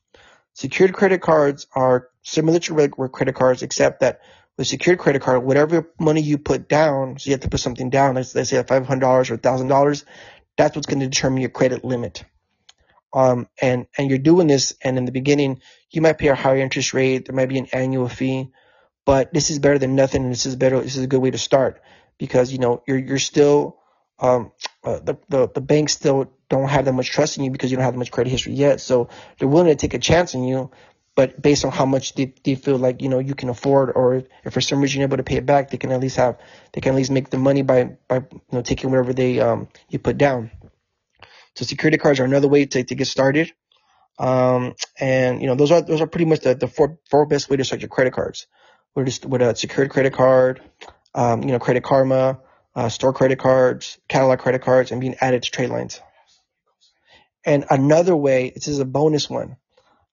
Secured 0.54 0.94
credit 0.94 1.22
cards 1.22 1.68
are 1.74 2.10
similar 2.22 2.60
to 2.60 2.74
regular 2.74 3.10
credit 3.10 3.36
cards, 3.36 3.62
except 3.62 4.02
that 4.02 4.20
with 4.58 4.68
secured 4.68 5.00
credit 5.00 5.22
card, 5.22 5.44
whatever 5.44 5.90
money 6.00 6.22
you 6.22 6.38
put 6.38 6.70
down, 6.70 7.20
so 7.20 7.28
you 7.28 7.34
have 7.34 7.42
to 7.42 7.50
put 7.50 7.60
something 7.60 7.90
down, 7.90 8.16
let's, 8.16 8.34
let's 8.36 8.50
say 8.50 8.62
$500 8.62 9.32
or 9.32 9.38
$1,000, 9.38 10.04
that's 10.58 10.76
what's 10.76 10.88
going 10.88 11.00
to 11.00 11.08
determine 11.08 11.42
your 11.42 11.50
credit 11.50 11.84
limit. 11.84 12.24
Um, 13.14 13.48
and, 13.62 13.88
and 13.98 14.10
you're 14.10 14.20
doing 14.20 14.48
this, 14.48 14.76
and 14.82 14.98
in 14.98 15.06
the 15.06 15.12
beginning, 15.12 15.62
you 15.90 16.02
might 16.02 16.18
pay 16.18 16.28
a 16.28 16.36
higher 16.36 16.58
interest 16.58 16.94
rate, 16.94 17.26
there 17.26 17.36
might 17.36 17.50
be 17.50 17.58
an 17.58 17.68
annual 17.74 18.10
fee, 18.10 18.52
but 19.06 19.34
this 19.34 19.50
is 19.50 19.60
better 19.60 19.78
than 19.78 19.96
nothing, 19.96 20.24
and 20.24 20.32
this 20.32 20.46
is 20.46 20.56
better, 20.56 20.80
this 20.80 20.96
is 20.96 21.04
a 21.04 21.08
good 21.08 21.22
way 21.22 21.32
to 21.32 21.38
start, 21.38 21.82
because, 22.18 22.52
you 22.52 22.58
know, 22.58 22.82
you're, 22.88 22.98
you're 22.98 23.20
still, 23.20 23.78
um, 24.20 24.52
uh, 24.84 25.00
the, 25.00 25.18
the, 25.28 25.50
the 25.50 25.62
banks 25.62 25.94
still 25.94 26.32
don't 26.50 26.70
have 26.70 26.86
that 26.86 26.94
much 26.94 27.10
trust 27.10 27.38
in 27.38 27.44
you 27.44 27.52
because 27.52 27.72
you 27.72 27.78
don't 27.78 27.84
have 27.84 27.94
that 27.94 28.00
much 28.00 28.12
credit 28.12 28.30
history 28.30 28.54
yet. 28.54 28.80
So 28.80 29.10
they're 29.38 29.48
willing 29.48 29.68
to 29.68 29.76
take 29.76 29.94
a 29.94 30.00
chance 30.00 30.36
on 30.36 30.44
you, 30.44 30.72
but 31.16 31.42
based 31.42 31.66
on 31.66 31.72
how 31.72 31.86
much 31.86 32.14
they, 32.14 32.34
they 32.44 32.56
feel 32.56 32.78
like, 32.78 33.02
you 33.02 33.10
know, 33.10 33.20
you 33.20 33.36
can 33.36 33.50
afford, 33.50 33.92
or 33.96 34.24
if 34.44 34.54
for 34.54 34.62
some 34.62 34.82
reason 34.82 35.00
you're 35.00 35.08
able 35.08 35.18
to 35.18 35.24
pay 35.24 35.38
it 35.38 35.46
back, 35.46 35.72
they 35.72 35.78
can 35.78 35.92
at 35.92 36.02
least 36.02 36.18
have, 36.18 36.38
they 36.74 36.82
can 36.82 36.94
at 36.94 36.98
least 36.98 37.12
make 37.12 37.30
the 37.30 37.38
money 37.38 37.62
by, 37.62 37.96
by, 38.08 38.18
you 38.18 38.42
know, 38.52 38.62
taking 38.62 38.90
whatever 38.90 39.14
they, 39.14 39.40
um, 39.40 39.68
you 39.90 39.98
put 39.98 40.18
down. 40.18 40.52
So 41.56 41.66
security 41.66 41.98
cards 41.98 42.20
are 42.20 42.26
another 42.26 42.50
way 42.50 42.66
to, 42.66 42.84
to 42.84 42.96
get 42.96 43.08
started. 43.08 43.54
Um, 44.20 44.76
and, 45.00 45.42
you 45.42 45.48
know, 45.48 45.56
those 45.56 45.72
are, 45.72 45.82
those 45.82 46.02
are 46.02 46.08
pretty 46.08 46.26
much 46.26 46.42
the, 46.42 46.56
the 46.56 46.68
four, 46.68 47.00
four 47.10 47.26
best 47.26 47.50
way 47.50 47.58
to 47.58 47.64
start 47.64 47.82
your 47.82 47.90
credit 47.90 48.14
cards. 48.14 48.48
With, 48.94 49.08
just, 49.08 49.26
with 49.26 49.42
a 49.42 49.56
secured 49.56 49.90
credit 49.90 50.14
card, 50.14 50.62
um, 51.14 51.44
you 51.44 51.52
know, 51.52 51.60
Credit 51.60 51.84
Karma, 51.84 52.40
uh, 52.76 52.90
store 52.90 53.14
credit 53.14 53.40
cards, 53.40 53.98
catalog 54.08 54.40
credit 54.40 54.62
cards, 54.62 54.92
and 54.92 55.02
being 55.02 55.16
added 55.20 55.44
to 55.44 55.52
trade 55.52 55.70
lines. 55.70 56.02
And 57.46 57.66
another 57.70 58.16
way, 58.16 58.52
this 58.56 58.68
is 58.68 58.80
a 58.80 58.86
bonus 58.86 59.30
one, 59.30 59.58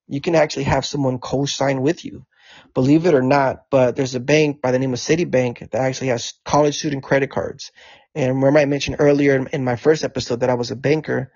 you 0.09 0.21
can 0.21 0.35
actually 0.35 0.65
have 0.65 0.85
someone 0.85 1.19
co-sign 1.19 1.81
with 1.81 2.05
you. 2.05 2.27
Believe 2.75 3.07
it 3.07 3.15
or 3.15 3.23
not, 3.23 3.71
but 3.71 3.97
there's 3.97 4.15
a 4.15 4.21
bank 4.21 4.61
by 4.61 4.73
the 4.73 4.79
name 4.79 4.93
of 4.93 4.99
Citibank 4.99 5.71
that 5.71 5.81
actually 5.81 6.09
has 6.09 6.35
college 6.45 6.79
student 6.79 7.03
credit 7.03 7.31
cards. 7.31 7.73
And 8.15 8.35
remember 8.35 8.61
I 8.61 8.67
mentioned 8.67 8.97
earlier 8.99 9.47
in 9.47 9.65
my 9.65 9.77
first 9.77 10.05
episode 10.05 10.41
that 10.41 10.51
I 10.51 10.55
was 10.55 10.71
a 10.71 10.77
banker. 10.77 11.33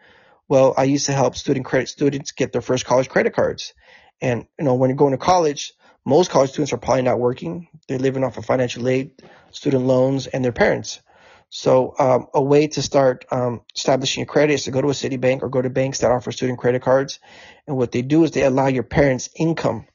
Well, 0.49 0.75
I 0.77 0.85
used 0.85 1.07
to 1.07 1.13
help 1.13 1.37
student 1.37 1.65
credit 1.65 1.89
students 1.89 2.33
get 2.33 2.53
their 2.53 2.61
first 2.61 2.85
college 2.85 3.09
credit 3.09 3.35
cards. 3.35 3.75
And, 4.21 4.47
you 4.59 4.65
know, 4.65 4.75
when 4.75 4.91
you're 4.91 4.97
going 4.97 5.13
to 5.13 5.19
college, 5.19 5.73
most 6.05 6.31
college 6.31 6.51
students 6.51 6.73
are 6.73 6.79
probably 6.79 7.03
not 7.03 7.19
working. 7.19 7.69
They're 7.89 7.99
living 7.99 8.25
off 8.25 8.37
of 8.37 8.45
financial 8.45 8.89
aid, 8.89 9.11
student 9.51 9.85
loans, 9.85 10.27
and 10.27 10.45
their 10.45 10.53
parents. 10.53 11.01
So 11.49 11.95
um, 11.99 12.27
a 12.35 12.43
way 12.43 12.67
to 12.67 12.83
start 12.83 13.25
um, 13.31 13.63
establishing 13.75 14.23
your 14.23 14.27
credit 14.27 14.55
is 14.55 14.65
to 14.65 14.71
go 14.71 14.83
to 14.83 14.89
a 14.89 14.93
Citibank 14.93 15.43
or 15.43 15.49
go 15.49 15.63
to 15.63 15.71
banks 15.71 16.01
that 16.01 16.11
offer 16.11 16.33
student 16.33 16.59
credit 16.59 16.83
cards. 16.83 17.21
And 17.67 17.77
what 17.77 17.93
they 17.93 18.03
do 18.03 18.25
is 18.25 18.33
they 18.33 18.43
allow 18.43 18.67
your 18.67 18.83
parents' 18.83 19.31
income 19.37 19.87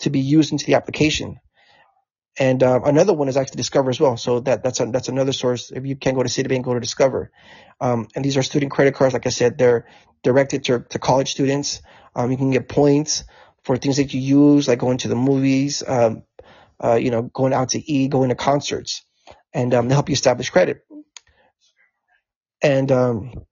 to 0.00 0.10
be 0.10 0.20
used 0.20 0.52
into 0.52 0.66
the 0.66 0.74
application. 0.74 1.38
And 2.38 2.62
uh, 2.62 2.80
another 2.84 3.12
one 3.12 3.28
is 3.28 3.36
actually 3.36 3.58
Discover 3.58 3.90
as 3.90 4.00
well. 4.00 4.16
So 4.16 4.40
that 4.40 4.64
that's 4.64 4.80
a, 4.80 4.86
that's 4.86 5.08
another 5.08 5.32
source. 5.32 5.70
If 5.70 5.86
you 5.86 5.96
can't 5.96 6.16
go 6.16 6.22
to 6.22 6.28
Citibank, 6.28 6.64
go 6.64 6.74
to 6.74 6.80
Discover. 6.80 7.30
Um, 7.80 8.08
and 8.14 8.24
these 8.24 8.36
are 8.36 8.42
student 8.42 8.72
credit 8.72 8.94
cards. 8.94 9.12
Like 9.12 9.26
I 9.26 9.30
said, 9.30 9.58
they're 9.58 9.86
directed 10.22 10.64
to, 10.64 10.80
to 10.80 10.98
college 10.98 11.30
students. 11.30 11.82
Um, 12.14 12.30
you 12.30 12.36
can 12.36 12.50
get 12.50 12.68
points 12.68 13.24
for 13.64 13.76
things 13.76 13.98
that 13.98 14.12
you 14.14 14.20
use, 14.20 14.66
like 14.66 14.78
going 14.78 14.98
to 14.98 15.08
the 15.08 15.14
movies, 15.14 15.82
um, 15.86 16.22
uh, 16.82 16.94
you 16.94 17.10
know, 17.10 17.22
going 17.22 17.52
out 17.52 17.70
to 17.70 17.92
eat, 17.92 18.10
going 18.10 18.30
to 18.30 18.34
concerts 18.34 19.04
and 19.54 19.74
um, 19.74 19.88
they 19.88 19.94
help 19.94 20.08
you 20.08 20.14
establish 20.14 20.50
credit. 20.50 20.84
And 22.62 22.90
um, 22.92 23.44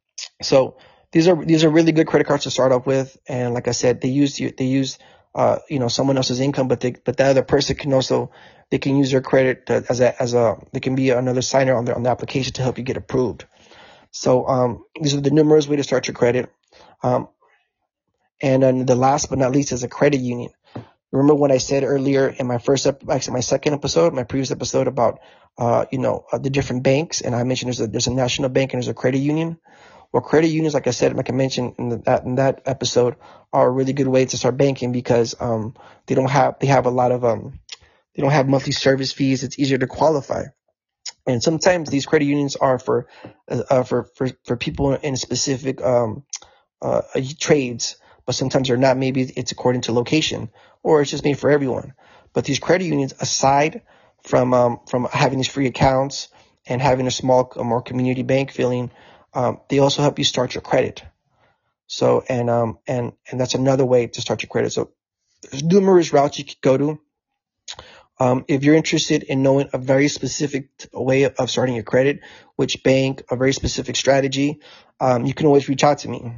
so 0.43 0.79
these 1.13 1.29
are 1.29 1.45
these 1.45 1.65
are 1.65 1.71
really 1.71 1.93
good 1.93 2.07
credit 2.07 2.27
cards 2.27 2.45
to 2.45 2.51
start 2.51 2.73
off 2.73 2.87
with. 2.87 3.17
And 3.27 3.55
like 3.55 3.69
I 3.69 3.73
said, 3.73 4.01
they 4.01 4.09
use 4.09 4.37
they 4.37 4.65
use 4.65 4.99
uh, 5.35 5.59
you 5.69 5.79
know 5.79 5.89
someone 5.89 6.17
else's 6.17 6.41
income, 6.41 6.69
but 6.69 6.81
they 6.81 6.93
but 6.93 7.17
that 7.17 7.31
other 7.31 7.43
person 7.43 7.77
can 7.77 7.93
also 7.93 8.31
they 8.71 8.79
can 8.79 8.97
use 8.97 9.11
their 9.11 9.21
credit 9.21 9.67
to, 9.67 9.85
as 9.89 10.01
a 10.01 10.21
as 10.23 10.35
a 10.35 10.59
they 10.73 10.81
can 10.81 10.95
be 10.95 11.11
another 11.11 11.43
signer 11.43 11.77
on 11.77 11.85
the 11.85 11.95
on 11.95 12.05
the 12.05 12.11
application 12.11 12.53
to 12.55 12.63
help 12.63 12.79
you 12.79 12.85
get 12.85 12.97
approved. 12.97 13.47
So 14.13 14.47
um, 14.47 14.85
these 15.01 15.15
are 15.15 15.21
the 15.21 15.31
numerous 15.31 15.69
ways 15.69 15.79
to 15.79 15.85
start 15.85 16.07
your 16.09 16.15
credit. 16.15 16.53
Um, 17.03 17.29
and 18.43 18.63
then 18.63 18.87
the 18.87 18.95
last 18.97 19.31
but 19.31 19.39
not 19.39 19.53
least 19.53 19.73
is 19.73 19.83
a 19.83 19.89
credit 19.89 20.21
union. 20.21 20.51
Remember 21.13 21.35
when 21.35 21.51
I 21.51 21.59
said 21.59 21.83
earlier 21.83 22.29
in 22.29 22.47
my 22.47 22.59
first, 22.59 22.87
actually 22.87 23.33
my 23.33 23.41
second 23.41 23.75
episode, 23.75 24.15
my 24.15 24.23
previous 24.23 24.53
episode 24.53 24.87
about, 24.87 25.19
uh, 25.59 25.85
you 25.91 25.99
know, 25.99 26.25
uh, 26.33 26.39
the 26.39 26.51
different 26.51 26.85
banks, 26.85 27.21
and 27.21 27.35
I 27.35 27.43
mentioned 27.43 27.69
there's 27.69 27.81
a 27.81 27.89
there's 27.89 28.07
a 28.07 28.15
national 28.15 28.49
bank 28.49 28.73
and 28.73 28.81
there's 28.81 28.89
a 28.89 28.95
credit 28.95 29.19
union. 29.19 29.59
Well, 30.13 30.23
credit 30.23 30.49
unions, 30.49 30.75
like 30.75 30.87
I 30.87 30.93
said, 30.93 31.17
like 31.17 31.29
I 31.29 31.33
mentioned 31.33 31.75
in 31.79 31.89
the, 31.89 31.97
that 31.99 32.25
in 32.25 32.37
that 32.37 32.63
episode, 32.67 33.17
are 33.53 33.67
a 33.67 33.71
really 33.71 33.93
good 33.93 34.07
way 34.07 34.25
to 34.25 34.37
start 34.37 34.57
banking 34.57 34.93
because 34.93 35.35
um 35.41 35.75
they 36.07 36.15
don't 36.15 36.31
have 36.31 36.59
they 36.61 36.69
have 36.69 36.87
a 36.87 36.91
lot 36.91 37.11
of 37.11 37.25
um 37.25 37.59
they 38.15 38.23
don't 38.23 38.31
have 38.31 38.49
monthly 38.49 38.73
service 38.73 39.11
fees. 39.13 39.43
It's 39.43 39.59
easier 39.59 39.79
to 39.79 39.89
qualify. 39.89 40.45
And 41.27 41.43
sometimes 41.43 41.91
these 41.91 42.07
credit 42.07 42.27
unions 42.27 42.55
are 42.55 42.79
for 42.79 43.09
uh, 43.51 43.63
uh 43.69 43.83
for 43.83 44.05
for 44.15 44.29
for 44.45 44.57
people 44.57 44.95
in 44.95 45.17
specific 45.17 45.83
um 45.83 46.25
uh, 46.81 47.03
trades 47.41 47.97
but 48.31 48.37
sometimes 48.37 48.69
they're 48.69 48.77
not. 48.77 48.97
Maybe 48.97 49.23
it's 49.23 49.51
according 49.51 49.83
to 49.83 49.93
location, 49.93 50.51
or 50.83 51.03
it's 51.03 51.11
just 51.11 51.25
made 51.25 51.39
for 51.39 51.51
everyone. 51.51 51.95
But 52.33 52.45
these 52.45 52.59
credit 52.59 52.85
unions, 52.85 53.15
aside 53.21 53.83
from 54.23 54.55
um, 54.55 54.81
from 54.89 55.09
having 55.13 55.39
these 55.39 55.49
free 55.49 55.67
accounts 55.67 56.29
and 56.67 56.81
having 56.81 57.07
a 57.07 57.11
small, 57.11 57.53
a 57.57 57.65
more 57.65 57.83
community 57.83 58.23
bank 58.23 58.51
feeling, 58.53 58.91
um, 59.35 59.61
they 59.69 59.79
also 59.79 60.03
help 60.03 60.19
you 60.19 60.25
start 60.25 60.55
your 60.55 60.63
credit. 60.63 61.03
So 61.91 62.23
and 62.29 62.49
um 62.49 62.79
and 62.87 63.13
and 63.31 63.41
that's 63.41 63.55
another 63.55 63.85
way 63.85 64.07
to 64.07 64.21
start 64.21 64.43
your 64.43 64.49
credit. 64.49 64.71
So 64.73 64.93
there's 65.51 65.65
numerous 65.65 66.13
routes 66.13 66.39
you 66.39 66.45
could 66.45 66.61
go 66.61 66.79
to. 66.79 67.01
Um, 68.21 68.45
if 68.49 68.63
you're 68.63 68.75
interested 68.75 69.23
in 69.25 69.43
knowing 69.43 69.71
a 69.73 69.79
very 69.79 70.09
specific 70.09 70.69
way 70.93 71.25
of 71.25 71.51
starting 71.51 71.75
your 71.75 71.85
credit, 71.85 72.21
which 72.55 72.83
bank, 72.83 73.25
a 73.31 73.37
very 73.37 73.53
specific 73.55 73.97
strategy, 73.97 74.61
um, 75.01 75.25
you 75.25 75.33
can 75.33 75.47
always 75.47 75.69
reach 75.69 75.83
out 75.83 75.99
to 76.01 76.09
me. 76.09 76.35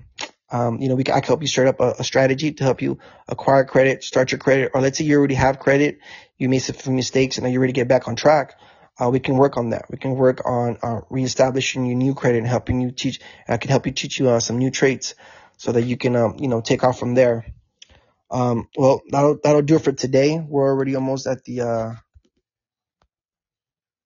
Um, 0.53 0.81
you 0.81 0.88
know, 0.91 0.97
we 0.97 1.03
I 1.03 1.21
can 1.21 1.23
help 1.23 1.41
you 1.41 1.49
start 1.49 1.69
up 1.69 1.81
a, 1.81 1.95
a, 1.99 2.05
strategy 2.05 2.53
to 2.53 2.62
help 2.62 2.83
you 2.83 2.99
acquire 3.27 3.65
credit, 3.65 4.05
start 4.05 4.33
your 4.33 4.38
credit, 4.38 4.73
or 4.75 4.83
let's 4.83 4.99
say 4.99 5.05
you 5.05 5.17
already 5.17 5.35
have 5.35 5.59
credit, 5.59 5.99
you 6.37 6.51
made 6.51 6.59
some 6.59 6.95
mistakes, 6.95 7.38
and 7.38 7.45
now 7.45 7.51
you're 7.51 7.62
ready 7.62 7.73
to 7.73 7.81
get 7.81 7.88
back 7.88 8.07
on 8.07 8.17
track. 8.17 8.55
Uh, 9.01 9.09
we 9.09 9.19
can 9.19 9.37
work 9.37 9.57
on 9.57 9.71
that. 9.71 9.87
We 9.91 9.97
can 9.97 10.15
work 10.15 10.43
on 10.45 10.77
uh, 10.83 11.01
reestablishing 11.09 11.87
your 11.87 11.97
new 11.97 12.15
credit 12.15 12.38
and 12.38 12.47
helping 12.47 12.83
you 12.83 12.91
teach. 12.91 13.21
I 13.49 13.57
can 13.57 13.71
help 13.71 13.87
you 13.87 13.93
teach 13.93 14.19
you 14.19 14.29
uh, 14.29 14.41
some 14.41 14.59
new 14.59 14.71
traits 14.71 15.15
so 15.57 15.73
that 15.73 15.85
you 15.85 15.97
can, 15.97 16.15
um, 16.17 16.37
you 16.38 16.49
know, 16.49 16.61
take 16.61 16.85
off 16.85 16.99
from 16.99 17.15
there. 17.15 17.47
Um, 18.31 18.69
well, 18.77 19.01
that'll 19.11 19.38
that'll 19.43 19.62
do 19.62 19.77
it 19.77 19.85
for 19.85 19.93
today. 19.93 20.38
We're 20.38 20.69
already 20.69 20.97
almost 20.97 21.27
at 21.27 21.45
the 21.45 21.62
uh, 21.62 21.93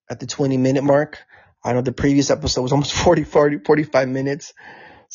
at 0.09 0.20
the 0.20 0.26
20 0.26 0.56
minute 0.59 0.85
mark. 0.85 1.18
I 1.64 1.72
know 1.72 1.80
the 1.80 1.92
previous 1.92 2.30
episode 2.30 2.62
was 2.62 2.72
almost 2.72 2.92
40, 3.04 3.24
40 3.24 3.59
45 3.59 4.09
minutes. 4.09 4.54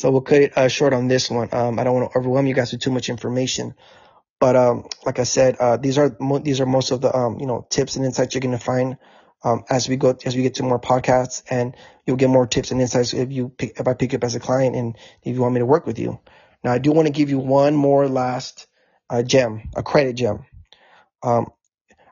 So 0.02 0.10
we'll 0.10 0.22
cut 0.22 0.42
it 0.42 0.58
uh, 0.58 0.68
short 0.68 0.94
on 0.94 1.08
this 1.08 1.30
one. 1.30 1.50
Um, 1.52 1.78
I 1.78 1.84
don't 1.84 1.94
want 1.94 2.12
to 2.12 2.18
overwhelm 2.18 2.48
you 2.48 2.56
guys 2.56 2.72
with 2.72 2.82
too 2.82 2.90
much 2.90 3.08
information, 3.08 3.76
but 4.40 4.56
um, 4.56 4.88
like 5.06 5.20
I 5.20 5.24
said, 5.26 5.58
uh, 5.60 5.78
these 5.78 6.00
are 6.00 6.18
mo- 6.20 6.40
these 6.40 6.60
are 6.60 6.66
most 6.66 6.90
of 6.90 7.02
the 7.02 7.16
um, 7.16 7.40
you 7.40 7.46
know 7.46 7.68
tips 7.70 7.98
and 7.98 8.04
insights 8.04 8.34
you're 8.34 8.42
going 8.42 8.58
to 8.58 8.64
find 8.64 8.98
um, 9.44 9.64
as 9.70 9.88
we 9.88 9.98
go 9.98 10.18
as 10.26 10.36
we 10.36 10.42
get 10.42 10.56
to 10.56 10.64
more 10.64 10.80
podcasts, 10.80 11.44
and 11.52 11.76
you'll 12.08 12.18
get 12.18 12.32
more 12.32 12.48
tips 12.48 12.72
and 12.72 12.82
insights 12.82 13.14
if 13.14 13.32
you 13.32 13.50
pick, 13.50 13.80
if 13.80 13.88
I 13.88 13.94
pick 13.94 14.16
up 14.16 14.24
as 14.24 14.34
a 14.34 14.40
client 14.40 14.76
and 14.76 14.98
if 15.22 15.36
you 15.36 15.42
want 15.42 15.54
me 15.54 15.60
to 15.60 15.68
work 15.68 15.86
with 15.86 16.00
you. 16.00 16.20
Now, 16.64 16.72
I 16.74 16.80
do 16.80 16.92
want 16.92 17.06
to 17.06 17.14
give 17.14 17.30
you 17.30 17.38
one 17.38 17.76
more 17.76 18.08
last 18.08 18.66
uh, 19.08 19.22
gem, 19.22 19.70
a 19.76 19.84
credit 19.84 20.14
gem. 20.16 20.46
Um, 21.22 21.52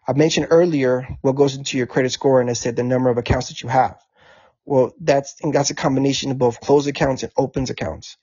I 0.08 0.14
mentioned 0.14 0.48
earlier 0.52 1.08
what 1.22 1.36
goes 1.36 1.56
into 1.56 1.80
your 1.80 1.88
credit 1.88 2.12
score, 2.12 2.40
and 2.40 2.52
I 2.52 2.54
said 2.54 2.76
the 2.76 2.84
number 2.84 3.10
of 3.10 3.18
accounts 3.18 3.50
that 3.50 3.64
you 3.64 3.70
have. 3.70 4.00
Well, 4.70 4.94
that's 5.02 5.36
and 5.42 5.52
that's 5.52 5.72
a 5.72 5.76
combination 5.76 6.30
of 6.30 6.38
both 6.38 6.62
closed 6.62 6.88
accounts 6.88 7.24
and 7.24 7.32
opens 7.36 7.72
accounts. 7.72 8.18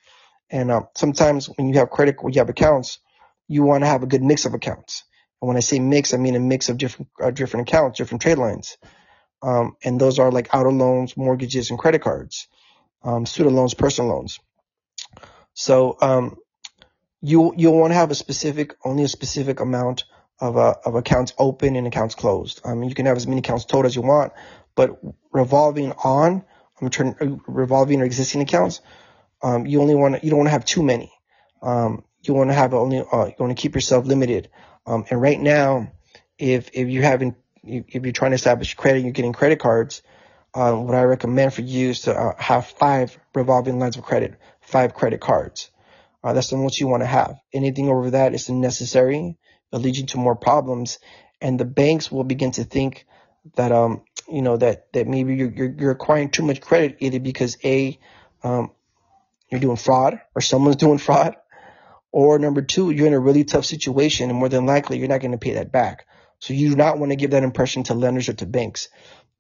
And 0.49 0.71
uh, 0.71 0.83
sometimes 0.95 1.47
when 1.47 1.69
you 1.69 1.81
have 1.81 1.91
credit, 1.91 2.23
when 2.23 2.35
you 2.35 2.39
have 2.39 2.49
accounts, 2.49 3.01
you 3.49 3.65
want 3.65 3.83
to 3.83 3.89
have 3.89 4.05
a 4.05 4.07
good 4.07 4.23
mix 4.23 4.45
of 4.45 4.55
accounts. 4.55 5.03
And 5.43 5.49
when 5.49 5.57
I 5.57 5.61
say 5.61 5.81
mix, 5.81 6.15
I 6.15 6.19
mean 6.19 6.37
a 6.37 6.39
mix 6.39 6.69
of 6.69 6.79
different 6.79 7.09
uh, 7.21 7.33
different 7.33 7.69
accounts, 7.69 7.99
different 7.99 8.23
trade 8.23 8.39
lines. 8.39 8.79
Um, 9.43 9.77
and 9.83 10.01
those 10.01 10.21
are 10.21 10.31
like 10.31 10.55
auto 10.55 10.71
loans, 10.71 11.17
mortgages, 11.17 11.71
and 11.71 11.81
credit 11.81 12.03
cards, 12.03 12.47
um, 13.03 13.27
student 13.27 13.57
loans, 13.57 13.75
personal 13.75 14.13
loans. 14.13 14.39
So 15.55 15.97
um, 16.01 16.37
you 17.23 17.55
you'll 17.57 17.81
want 17.81 17.91
to 17.91 17.97
have 17.97 18.13
a 18.13 18.15
specific, 18.15 18.77
only 18.85 19.03
a 19.03 19.09
specific 19.09 19.59
amount 19.59 20.05
of 20.39 20.57
uh, 20.57 20.75
of 20.85 20.95
accounts 20.95 21.33
open 21.39 21.75
and 21.75 21.89
accounts 21.89 22.15
closed. 22.15 22.61
I 22.65 22.75
mean, 22.75 22.89
you 22.89 22.95
can 22.95 23.07
have 23.07 23.17
as 23.17 23.27
many 23.27 23.41
accounts 23.41 23.65
total 23.65 23.87
as 23.87 23.97
you 23.97 24.03
want, 24.03 24.33
but 24.77 25.01
revolving 25.33 25.93
on, 26.05 26.45
I'm 26.81 26.91
trying 26.91 27.17
uh, 27.21 27.37
revolving 27.49 28.01
or 28.01 28.05
existing 28.05 28.43
accounts, 28.43 28.81
um, 29.43 29.67
you 29.67 29.81
only 29.81 29.97
want 29.97 30.23
you 30.23 30.31
don't 30.31 30.39
want 30.39 30.49
to 30.49 30.53
have 30.53 30.65
too 30.65 30.83
many. 30.83 31.11
Um, 31.63 32.05
you 32.23 32.35
want 32.35 32.51
to 32.51 32.55
have 32.55 32.75
only 32.75 32.99
uh, 33.01 33.27
you 33.27 33.35
want 33.39 33.57
to 33.57 33.61
keep 33.61 33.75
yourself 33.75 34.07
limited. 34.07 34.51
Um, 34.87 35.05
and 35.11 35.21
right 35.21 35.41
now, 35.41 35.93
if 36.39 36.71
if 36.75 36.89
you 36.89 37.03
haven't 37.03 37.37
if 37.65 38.05
you're 38.05 38.13
trying 38.13 38.31
to 38.33 38.37
establish 38.37 38.75
credit, 38.75 39.03
you're 39.03 39.13
getting 39.13 39.33
credit 39.33 39.59
cards. 39.59 40.03
Uh, 40.55 40.73
what 40.75 40.95
I 40.95 41.03
recommend 41.05 41.53
for 41.53 41.63
you 41.63 41.91
is 41.91 42.03
to 42.03 42.15
uh, 42.15 42.35
have 42.39 42.67
five 42.67 43.19
revolving 43.35 43.79
lines 43.79 43.97
of 43.97 44.05
credit, 44.05 44.35
five 44.61 44.95
credit 44.95 45.21
cards. 45.21 45.71
Uh, 46.23 46.33
that's 46.33 46.49
the 46.51 46.57
most 46.57 46.81
you 46.81 46.89
want 46.89 47.03
to 47.03 47.07
have. 47.07 47.39
Anything 47.53 47.89
over 47.89 48.11
that 48.11 48.35
is 48.35 48.49
unnecessary. 48.49 49.37
It'll 49.73 49.83
lead 49.83 49.97
you 49.97 50.07
to 50.07 50.19
more 50.19 50.37
problems, 50.37 50.99
and 51.41 51.59
the 51.61 51.65
banks 51.65 52.11
will 52.11 52.25
begin 52.25 52.53
to 52.53 52.65
think 52.65 53.07
that 53.57 53.73
um 53.73 54.03
you 54.29 54.43
know 54.43 54.57
that 54.57 54.93
that 54.93 55.07
maybe 55.07 55.35
you're 55.37 55.51
you're, 55.51 55.75
you're 55.79 55.91
acquiring 55.93 56.31
too 56.31 56.43
much 56.43 56.61
credit 56.61 56.97
either 57.01 57.21
because 57.21 57.57
a 57.65 57.99
um 58.43 58.71
you're 59.51 59.61
doing 59.61 59.77
fraud 59.77 60.21
or 60.35 60.41
someone's 60.41 60.77
doing 60.85 60.99
fraud, 60.99 61.37
or 62.13 62.39
number 62.39 62.63
two 62.63 62.91
you're 62.91 63.07
in 63.07 63.15
a 63.15 63.21
really 63.21 63.45
tough 63.45 63.65
situation 63.65 64.31
and 64.31 64.39
more 64.39 64.49
than 64.49 64.67
likely 64.67 64.99
you're 64.99 65.09
not 65.09 65.21
going 65.21 65.33
to 65.33 65.39
pay 65.39 65.55
that 65.55 65.73
back. 65.73 66.07
So 66.39 66.55
you 66.55 66.71
do 66.71 66.77
not 66.77 66.99
want 66.99 67.13
to 67.13 67.17
give 67.17 67.31
that 67.31 67.43
impression 67.43 67.85
to 67.85 67.95
lenders 67.95 68.29
or 68.29 68.35
to 68.35 68.47
banks 68.47 68.89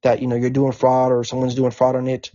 that 0.03 0.20
you 0.20 0.27
know 0.27 0.37
you're 0.37 0.51
doing 0.51 0.72
fraud 0.72 1.12
or 1.12 1.25
someone's 1.25 1.55
doing 1.55 1.70
fraud 1.70 1.96
on 1.96 2.09
it, 2.09 2.31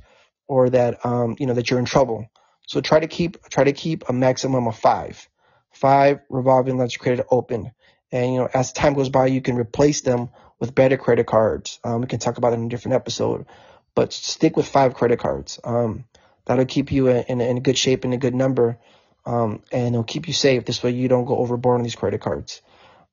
or 0.47 0.69
that 0.69 1.05
um, 1.05 1.35
you 1.39 1.45
know 1.45 1.53
that 1.53 1.69
you're 1.69 1.79
in 1.79 1.85
trouble. 1.85 2.27
So 2.67 2.81
try 2.81 2.99
to 2.99 3.07
keep 3.07 3.41
try 3.49 3.63
to 3.63 3.73
keep 3.73 4.07
a 4.09 4.13
maximum 4.13 4.67
of 4.67 4.77
five, 4.77 5.27
five 5.71 6.19
revolving 6.29 6.77
lines 6.77 6.95
of 6.95 7.01
credit 7.01 7.25
open, 7.31 7.71
and 8.11 8.33
you 8.33 8.39
know 8.39 8.49
as 8.53 8.71
time 8.71 8.93
goes 8.93 9.09
by 9.09 9.27
you 9.27 9.41
can 9.41 9.55
replace 9.55 10.01
them 10.01 10.29
with 10.61 10.75
better 10.75 10.95
credit 10.95 11.25
cards. 11.27 11.79
Um, 11.83 11.99
we 12.01 12.07
can 12.07 12.19
talk 12.19 12.37
about 12.37 12.53
it 12.53 12.57
in 12.57 12.65
a 12.65 12.69
different 12.69 12.95
episode, 12.95 13.47
but 13.95 14.13
stick 14.13 14.55
with 14.55 14.67
five 14.67 14.93
credit 14.93 15.19
cards. 15.19 15.59
Um, 15.63 16.05
that'll 16.45 16.65
keep 16.65 16.91
you 16.91 17.07
in, 17.07 17.23
in, 17.23 17.41
in 17.41 17.63
good 17.63 17.77
shape 17.77 18.05
and 18.05 18.13
a 18.13 18.17
good 18.17 18.35
number, 18.35 18.77
um, 19.25 19.63
and 19.73 19.87
it'll 19.87 20.03
keep 20.03 20.27
you 20.27 20.33
safe. 20.33 20.63
This 20.63 20.81
way 20.81 20.91
you 20.91 21.09
don't 21.09 21.25
go 21.25 21.37
overboard 21.37 21.79
on 21.79 21.83
these 21.83 21.95
credit 21.95 22.21
cards. 22.21 22.61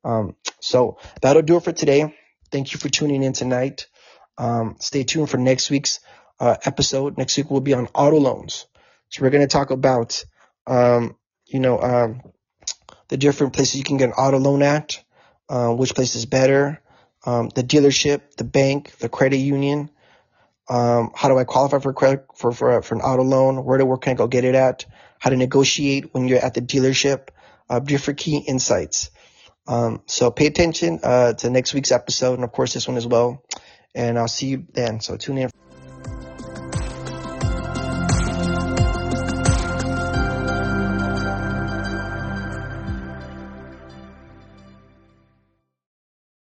Um, 0.05 0.35
so 0.61 0.99
that'll 1.21 1.41
do 1.41 1.57
it 1.57 1.63
for 1.63 1.73
today. 1.73 2.15
Thank 2.51 2.71
you 2.71 2.79
for 2.79 2.87
tuning 2.87 3.23
in 3.23 3.33
tonight. 3.33 3.87
Um, 4.37 4.77
stay 4.79 5.03
tuned 5.03 5.29
for 5.29 5.37
next 5.37 5.69
week's 5.69 5.99
uh, 6.39 6.55
episode. 6.63 7.17
Next 7.17 7.35
week 7.35 7.49
will 7.49 7.61
be 7.61 7.73
on 7.73 7.87
auto 7.93 8.17
loans. 8.17 8.67
So 9.09 9.23
we're 9.23 9.31
going 9.31 9.41
to 9.41 9.51
talk 9.51 9.71
about, 9.71 10.23
um, 10.67 11.17
you 11.47 11.59
know, 11.59 12.21
the 13.09 13.17
different 13.17 13.53
places 13.53 13.75
you 13.75 13.83
can 13.83 13.97
get 13.97 14.09
an 14.09 14.13
auto 14.13 14.37
loan 14.37 14.61
at, 14.61 15.03
uh, 15.49 15.73
which 15.73 15.95
place 15.95 16.15
is 16.15 16.27
better, 16.27 16.79
um, 17.25 17.49
the 17.49 17.63
dealership, 17.63 18.35
the 18.37 18.43
bank, 18.43 18.97
the 18.99 19.09
credit 19.09 19.37
union. 19.37 19.89
Um, 20.69 21.11
how 21.15 21.29
do 21.29 21.37
I 21.37 21.43
qualify 21.43 21.79
for 21.79 21.93
credit 21.93 22.25
for, 22.35 22.51
for, 22.51 22.81
for 22.81 22.95
an 22.95 23.01
auto 23.01 23.23
loan? 23.23 23.63
Where 23.63 23.77
to 23.77 23.85
where 23.85 23.97
can 23.97 24.11
I 24.11 24.15
go 24.15 24.27
get 24.27 24.43
it 24.43 24.55
at? 24.55 24.85
How 25.17 25.29
to 25.29 25.35
negotiate 25.35 26.13
when 26.13 26.27
you're 26.27 26.39
at 26.39 26.53
the 26.53 26.61
dealership? 26.61 27.29
Uh, 27.69 27.79
different 27.79 28.19
key 28.19 28.37
insights. 28.37 29.11
Um, 29.67 30.01
so 30.07 30.31
pay 30.31 30.47
attention 30.47 30.99
uh, 31.03 31.33
to 31.33 31.49
next 31.49 31.73
week's 31.73 31.91
episode, 31.91 32.35
and 32.35 32.43
of 32.43 32.51
course 32.51 32.73
this 32.73 32.87
one 32.87 32.97
as 32.97 33.05
well. 33.05 33.43
And 33.93 34.17
I'll 34.17 34.27
see 34.27 34.47
you 34.47 34.65
then. 34.73 34.99
So 34.99 35.17
tune 35.17 35.37
in. 35.39 35.49